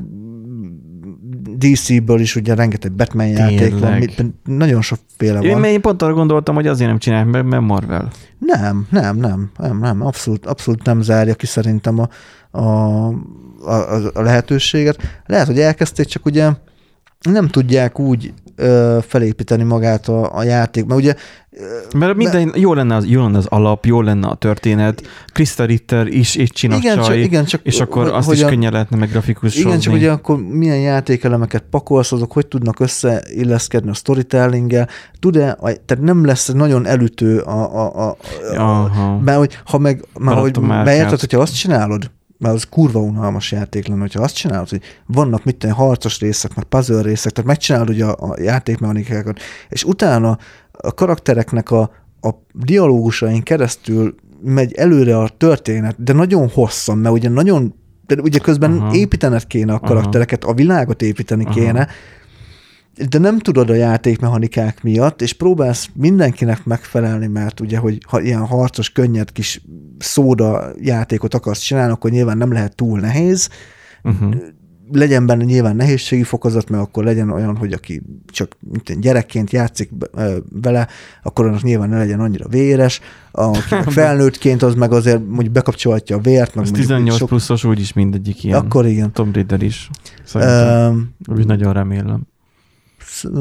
DC-ből 1.57 2.20
is 2.20 2.37
ugye 2.37 2.55
rengeteg 2.55 2.92
Batman 2.92 3.27
Tényleg. 3.27 3.53
játék 3.53 3.79
van, 3.79 4.40
nagyon 4.44 4.83
sokféle 4.83 5.40
van. 5.40 5.64
Én 5.64 5.81
pont 5.81 6.03
arra 6.03 6.12
gondoltam, 6.12 6.55
hogy 6.55 6.66
azért 6.66 6.88
nem 6.88 6.99
csinálják 6.99 7.29
meg, 7.29 7.44
mert 7.47 7.62
Marvel. 7.62 8.11
Nem, 8.38 8.87
nem, 8.90 9.16
nem, 9.16 9.51
nem, 9.59 9.79
nem, 9.79 10.07
abszolút, 10.07 10.47
abszolút 10.47 10.85
nem 10.85 11.03
zárja 11.03 11.35
ki 11.35 11.47
szerintem 11.47 11.99
a, 11.99 12.09
a, 12.59 13.09
a, 13.64 14.11
a 14.14 14.23
lehetőséget. 14.23 15.23
Lehet, 15.27 15.47
hogy 15.47 15.61
elkezdték, 15.61 16.07
csak 16.07 16.27
ugye 16.27 16.51
nem 17.31 17.49
tudják 17.49 17.99
úgy 17.99 18.33
ö, 18.57 18.99
felépíteni 19.07 19.62
magát 19.62 20.09
a, 20.09 20.37
a 20.37 20.43
játék, 20.43 20.85
mert 20.85 21.01
ugye 21.01 21.14
mert 21.95 22.17
minden, 22.17 22.45
mert, 22.45 22.59
jó, 22.59 22.75
lenne 22.75 22.95
az, 22.95 23.07
jó 23.07 23.23
lenne 23.23 23.38
az 23.38 23.47
alap, 23.47 23.85
jó 23.85 24.01
lenne 24.01 24.27
a 24.27 24.35
történet, 24.35 25.03
Krista 25.33 25.64
Ritter 25.64 26.07
is 26.07 26.37
egy 26.37 26.51
csinos 26.53 26.79
igen, 26.79 26.97
csaj, 26.97 27.07
csak, 27.07 27.17
igen, 27.17 27.45
csak, 27.45 27.61
és 27.64 27.81
akkor 27.81 28.12
azt 28.12 28.33
is 28.33 28.45
könnyen 28.45 28.73
lehetne 28.73 28.97
meg 28.97 29.11
grafikus 29.11 29.57
Igen, 29.57 29.79
csak 29.79 29.93
ugye 29.93 30.11
akkor 30.11 30.43
milyen 30.43 30.79
játékelemeket 30.79 31.64
pakolsz, 31.71 32.12
azok 32.12 32.33
hogy 32.33 32.47
tudnak 32.47 32.81
összeilleszkedni 32.81 33.90
a 33.90 33.95
storytellinggel, 33.95 34.88
tud-e, 35.19 35.57
tehát 35.61 36.05
nem 36.05 36.25
lesz 36.25 36.49
nagyon 36.49 36.87
elütő 36.87 37.38
a, 37.38 37.85
a, 37.85 38.17
a, 38.57 38.61
a 38.62 39.19
mert 39.25 39.38
hogy 39.38 39.59
ha 39.64 39.79
meg, 39.79 40.05
mert 40.19 40.38
hogy 40.40 40.61
beérted, 40.61 41.21
hogyha 41.21 41.40
azt 41.40 41.57
csinálod, 41.57 42.11
mert 42.38 42.55
az 42.55 42.66
kurva 42.70 43.01
unalmas 43.01 43.53
játék 43.53 43.87
lenne, 43.87 44.01
hogyha 44.01 44.23
azt 44.23 44.35
csinálod, 44.35 44.68
hogy 44.68 44.81
vannak 45.07 45.44
mit 45.44 45.57
tenni, 45.57 45.73
harcos 45.73 46.20
részek, 46.20 46.55
meg 46.55 46.64
puzzle 46.64 47.03
részek, 47.03 47.33
tehát 47.33 47.51
megcsinálod 47.51 47.88
ugye 47.88 48.05
a, 48.05 48.31
a 48.31 48.40
játékmechanikákat, 48.40 49.40
és 49.68 49.85
utána 49.85 50.38
a 50.73 50.94
karaktereknek 50.94 51.70
a, 51.70 51.81
a 52.20 52.31
dialógusain 52.53 53.42
keresztül 53.42 54.14
megy 54.44 54.73
előre 54.73 55.18
a 55.18 55.29
történet, 55.29 56.03
de 56.03 56.12
nagyon 56.12 56.49
hosszan, 56.49 56.99
mert 56.99 57.14
ugye 57.14 57.29
nagyon, 57.29 57.75
de 58.07 58.20
ugye 58.23 58.38
közben 58.38 58.73
uh-huh. 58.73 58.97
építened 58.97 59.47
kéne 59.47 59.73
a 59.73 59.79
karaktereket, 59.79 60.38
uh-huh. 60.38 60.53
a 60.53 60.55
világot 60.57 61.03
építeni 61.03 61.44
uh-huh. 61.44 61.59
kéne, 61.59 61.88
de 63.09 63.19
nem 63.19 63.39
tudod 63.39 63.71
a 63.71 63.75
játékmechanikák 63.75 64.83
miatt, 64.83 65.23
és 65.23 65.33
próbálsz 65.33 65.89
mindenkinek 65.93 66.65
megfelelni, 66.65 67.27
mert 67.27 67.61
ugye, 67.61 67.79
hogy 67.79 67.99
ha 68.09 68.21
ilyen 68.21 68.47
harcos, 68.47 68.93
könnyed 68.93 69.33
kis 69.33 69.63
szóda 69.99 70.71
játékot 70.81 71.35
akarsz 71.35 71.61
csinálni, 71.61 71.93
akkor 71.93 72.11
nyilván 72.11 72.37
nem 72.37 72.53
lehet 72.53 72.77
túl 72.77 73.01
nehéz, 73.01 73.49
uh-huh. 74.03 74.35
legyen 74.93 75.27
benne 75.27 75.45
nyilván 75.45 75.77
nehézségi 75.77 76.23
fokozat, 76.23 76.71
mert 76.71 76.83
akkor 76.83 77.05
legyen 77.05 77.31
olyan, 77.31 77.57
hogy 77.57 77.73
aki 77.73 78.03
csak 78.27 78.57
mint 78.61 79.01
gyerekként 79.01 79.51
játszik 79.51 79.91
vele, 80.63 80.89
akkor 81.23 81.47
annak 81.47 81.63
nyilván 81.63 81.89
ne 81.89 81.99
legyen 81.99 82.21
annyira 82.21 82.49
véres, 82.49 83.01
aki 83.31 83.59
felnőttként 84.01 84.63
az 84.63 84.75
meg 84.75 84.93
azért 84.93 85.21
mondjuk 85.29 85.53
bekapcsolhatja 85.53 86.17
a 86.17 86.21
vért. 86.21 86.55
Meg 86.55 86.71
18 86.71 87.17
sok... 87.17 87.29
pluszos 87.29 87.65
úgyis 87.65 87.93
mindegyik 87.93 88.45
ilyen. 88.45 88.59
Akkor 88.59 88.87
igen. 88.87 89.13
Tom 89.13 89.33
Raider 89.33 89.63
is. 89.63 89.91
Szerintem. 90.25 90.93
Um, 90.93 91.15
úgy 91.37 91.47
nagyon 91.47 91.73
remélem 91.73 92.33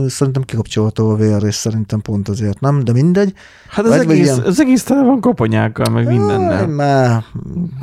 szerintem 0.07 0.43
kikapcsolható 0.43 1.09
a 1.09 1.15
VR, 1.15 1.43
és 1.43 1.55
szerintem 1.55 2.01
pont 2.01 2.29
azért 2.29 2.59
nem, 2.59 2.83
de 2.83 2.91
mindegy. 2.91 3.33
Hát 3.69 3.86
az, 3.86 3.91
egész, 3.91 4.25
ilyen... 4.25 4.39
az 4.39 4.59
egész 4.59 4.83
tele 4.83 5.03
van 5.03 5.21
koponyákkal, 5.21 5.89
meg 5.89 6.07
mindennel. 6.07 6.67
Már, 6.67 7.23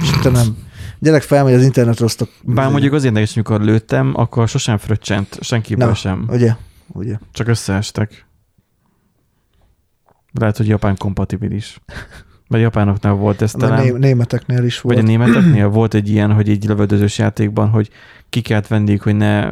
Istenem. 0.01 0.57
Gyerek 0.99 1.23
felmegy 1.23 1.55
az 1.55 1.63
internetre, 1.63 2.05
azt 2.05 2.21
a... 2.21 2.27
Bár 2.43 2.71
mondjuk 2.71 2.93
az 2.93 3.05
érdekes, 3.05 3.35
amikor 3.35 3.61
lőttem, 3.61 4.13
akkor 4.15 4.49
sosem 4.49 4.79
fröccsent, 4.79 5.39
senkiből 5.41 5.89
Na, 5.89 5.95
sem. 5.95 6.27
Ugye? 6.29 6.55
ugye? 6.93 7.19
Csak 7.33 7.49
összeestek. 7.49 8.27
Lehet, 10.33 10.57
hogy 10.57 10.69
japán 10.69 10.97
kompatibilis. 10.97 11.81
Vagy 12.51 12.61
japánoknál 12.61 13.13
volt 13.13 13.43
ez 13.43 13.53
talán. 13.53 13.83
Né- 13.83 13.99
németeknél 13.99 14.65
is 14.65 14.81
volt. 14.81 14.97
Vagy 14.97 15.05
a 15.05 15.09
németeknél 15.09 15.69
volt 15.79 15.95
egy 15.95 16.09
ilyen, 16.09 16.33
hogy 16.33 16.49
egy 16.49 16.65
lövöldözős 16.65 17.19
játékban, 17.19 17.69
hogy 17.69 17.91
ki 18.29 18.41
kellett 18.41 18.67
vendég, 18.67 19.03
hogy 19.03 19.17
ne 19.17 19.51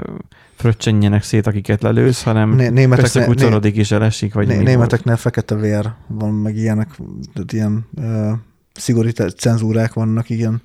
fröccsenjenek 0.55 1.23
szét, 1.23 1.47
akiket 1.47 1.83
lelősz, 1.83 2.23
hanem 2.23 2.55
né- 2.55 2.73
németeknél, 2.73 3.59
né- 3.61 3.77
és 3.77 3.91
elesik, 3.91 4.35
vagy 4.35 4.47
né- 4.47 4.63
Németeknél 4.63 5.17
fekete 5.17 5.55
vér 5.55 5.93
van, 6.07 6.33
meg 6.33 6.57
ilyenek, 6.57 6.89
tehát 7.35 7.53
ilyen 7.53 7.87
uh, 7.97 8.31
szigorítás, 8.73 9.33
cenzúrák 9.33 9.93
vannak, 9.93 10.31
igen. 10.31 10.63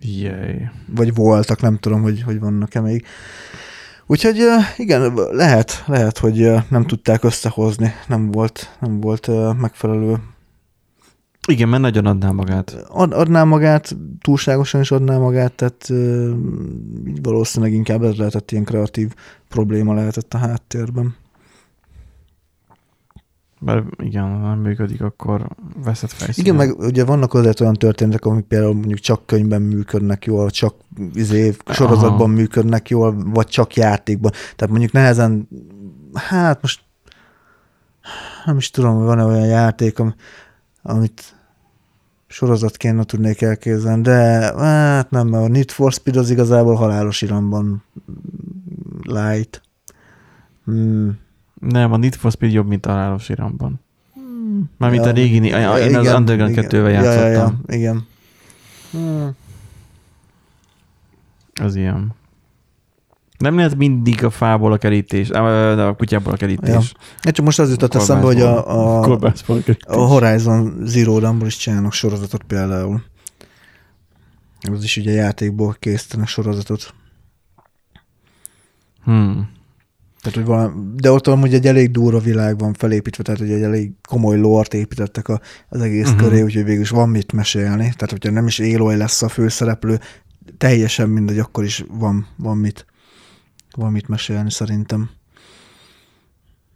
Jaj. 0.00 0.70
Vagy 0.94 1.14
voltak, 1.14 1.60
nem 1.60 1.78
tudom, 1.78 2.02
hogy, 2.02 2.22
hogy 2.22 2.40
vannak-e 2.40 2.80
még. 2.80 3.04
Úgyhogy 4.06 4.36
igen, 4.76 5.14
lehet, 5.30 5.84
lehet, 5.86 6.18
hogy 6.18 6.50
nem 6.68 6.86
tudták 6.86 7.24
összehozni, 7.24 7.92
nem 8.08 8.30
volt, 8.30 8.76
nem 8.80 9.00
volt 9.00 9.30
megfelelő 9.60 10.18
igen, 11.46 11.68
mert 11.68 11.82
nagyon 11.82 12.06
adná 12.06 12.30
magát. 12.30 12.84
Ad, 12.88 13.12
adná 13.12 13.44
magát, 13.44 13.96
túlságosan 14.20 14.80
is 14.80 14.90
adná 14.90 15.18
magát, 15.18 15.52
tehát 15.52 15.90
így 17.06 17.22
valószínűleg 17.22 17.74
inkább 17.74 18.02
ez 18.02 18.16
lehetett 18.16 18.50
ilyen 18.50 18.64
kreatív 18.64 19.14
probléma 19.48 19.94
lehetett 19.94 20.34
a 20.34 20.38
háttérben. 20.38 21.14
Mert 23.64 23.84
igen, 24.02 24.22
ha 24.22 24.48
nem 24.48 24.58
működik, 24.58 25.02
akkor 25.02 25.48
veszed 25.84 26.10
fejszínen. 26.10 26.54
Igen, 26.54 26.68
meg 26.68 26.78
ugye 26.78 27.04
vannak 27.04 27.34
azért 27.34 27.60
olyan 27.60 27.74
történetek, 27.74 28.24
amik 28.24 28.44
például 28.44 28.74
mondjuk 28.74 28.98
csak 28.98 29.26
könyvben 29.26 29.62
működnek 29.62 30.24
jól, 30.24 30.50
csak 30.50 30.74
izé, 31.14 31.54
sorozatban 31.66 32.20
Aha. 32.20 32.26
működnek 32.26 32.88
jól, 32.88 33.16
vagy 33.24 33.46
csak 33.46 33.74
játékban. 33.74 34.30
Tehát 34.30 34.68
mondjuk 34.68 34.92
nehezen, 34.92 35.48
hát 36.14 36.62
most 36.62 36.80
nem 38.44 38.56
is 38.56 38.70
tudom, 38.70 38.96
hogy 38.96 39.04
van-e 39.04 39.24
olyan 39.24 39.46
játék, 39.46 39.98
am- 39.98 40.14
amit 40.86 41.34
sorozatként 42.26 42.94
nem 42.94 43.04
tudnék 43.04 43.42
elképzelni, 43.42 44.02
de 44.02 44.52
hát 44.56 45.10
nem, 45.10 45.28
mert 45.28 45.44
a 45.44 45.48
Need 45.48 45.70
for 45.70 45.92
Speed 45.92 46.16
az 46.16 46.30
igazából 46.30 46.74
halálos 46.74 47.22
iramban 47.22 47.82
light. 49.02 49.62
Hmm. 50.64 51.18
Nem, 51.60 51.92
a 51.92 51.96
Need 51.96 52.14
for 52.14 52.30
Speed 52.30 52.52
jobb, 52.52 52.66
mint 52.66 52.86
a 52.86 52.90
halálos 52.90 53.28
iramban. 53.28 53.80
Mármint 54.76 55.04
Ja, 55.04 55.10
a 55.10 55.12
régi, 55.12 55.46
ja, 55.48 55.78
én 55.78 55.96
az 55.96 56.02
igen, 56.02 56.16
Underground 56.16 56.50
igen. 56.50 56.64
2-vel 56.64 56.72
Ja, 56.72 56.88
játszottam. 56.88 57.32
ja, 57.32 57.58
ja, 57.66 57.76
igen. 57.76 58.06
Hmm. 58.90 59.30
Az 61.54 61.76
ilyen. 61.76 62.14
Nem 63.38 63.56
lehet 63.56 63.76
mindig 63.76 64.24
a 64.24 64.30
fából 64.30 64.72
a 64.72 64.76
kerítés, 64.76 65.28
de 65.28 65.38
a 65.38 65.94
kutyából 65.94 66.32
a 66.32 66.36
kerítés. 66.36 66.94
Ja, 67.22 67.30
csak 67.30 67.44
most 67.44 67.58
az 67.58 67.70
jutott 67.70 67.94
eszembe, 67.94 68.26
hogy 68.26 68.40
a, 68.40 68.68
a, 68.68 69.12
a 69.12 69.32
a 69.86 69.96
Horizon 69.96 70.80
Zero 70.84 71.18
Dawn-ból 71.18 71.46
is 71.46 71.56
csinálnak 71.56 71.92
sorozatot 71.92 72.42
például. 72.42 73.02
Az 74.72 74.84
is 74.84 74.96
ugye 74.96 75.12
játékból 75.12 75.76
készítenek 75.78 76.26
sorozatot. 76.26 76.94
Hmm. 79.04 79.48
Tehát, 80.20 80.38
hogy 80.38 80.46
valami, 80.46 80.74
de 80.96 81.10
ott 81.10 81.26
amúgy 81.26 81.54
egy 81.54 81.66
elég 81.66 81.90
durva 81.90 82.18
világ 82.18 82.58
van 82.58 82.72
felépítve, 82.72 83.22
tehát 83.22 83.40
hogy 83.40 83.50
egy 83.50 83.62
elég 83.62 83.92
komoly 84.08 84.38
lort 84.38 84.74
építettek 84.74 85.28
a, 85.28 85.40
az 85.68 85.80
egész 85.80 86.10
uh-huh. 86.10 86.22
köré, 86.22 86.42
úgyhogy 86.42 86.64
végül 86.64 86.82
is 86.82 86.90
van 86.90 87.08
mit 87.08 87.32
mesélni. 87.32 87.82
Tehát, 87.82 88.10
hogyha 88.10 88.30
nem 88.30 88.46
is 88.46 88.60
Aloy 88.60 88.96
lesz 88.96 89.22
a 89.22 89.28
főszereplő, 89.28 90.00
teljesen 90.58 91.08
mindegy, 91.08 91.38
akkor 91.38 91.64
is 91.64 91.84
van, 91.88 92.26
van 92.36 92.56
mit 92.56 92.86
van 93.76 93.92
mit 93.92 94.08
mesélni 94.08 94.50
szerintem. 94.50 95.10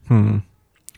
Hmm. 0.06 0.44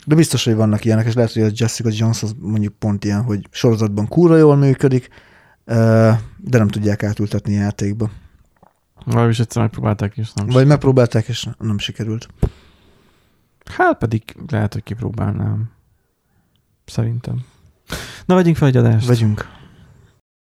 De 0.06 0.14
biztos, 0.14 0.44
hogy 0.44 0.54
vannak 0.54 0.84
ilyenek, 0.84 1.06
és 1.06 1.14
lehet, 1.14 1.32
hogy 1.32 1.42
a 1.42 1.50
Jessica 1.54 1.88
Jones 1.92 2.22
az 2.22 2.34
mondjuk 2.38 2.74
pont 2.78 3.04
ilyen, 3.04 3.22
hogy 3.22 3.48
sorozatban 3.50 4.08
kúra 4.08 4.36
jól 4.36 4.56
működik, 4.56 5.08
de 6.36 6.58
nem 6.58 6.68
tudják 6.68 7.02
átültetni 7.02 7.52
játékba. 7.52 8.10
Valahogy 9.04 9.40
egyszer 9.40 9.62
megpróbálták 9.62 10.16
is. 10.16 10.32
Nem 10.32 10.46
Vagy 10.46 10.66
megpróbálták, 10.66 11.28
és 11.28 11.48
nem 11.58 11.78
sikerült. 11.78 12.28
Hát 13.64 13.98
pedig 13.98 14.22
lehet, 14.48 14.72
hogy 14.72 14.82
kipróbálnám. 14.82 15.70
Szerintem. 16.84 17.44
Na, 18.26 18.34
vegyünk 18.34 18.56
fel 18.56 18.68
egy 18.68 18.76
adást. 18.76 19.06
Vegyünk. 19.06 19.60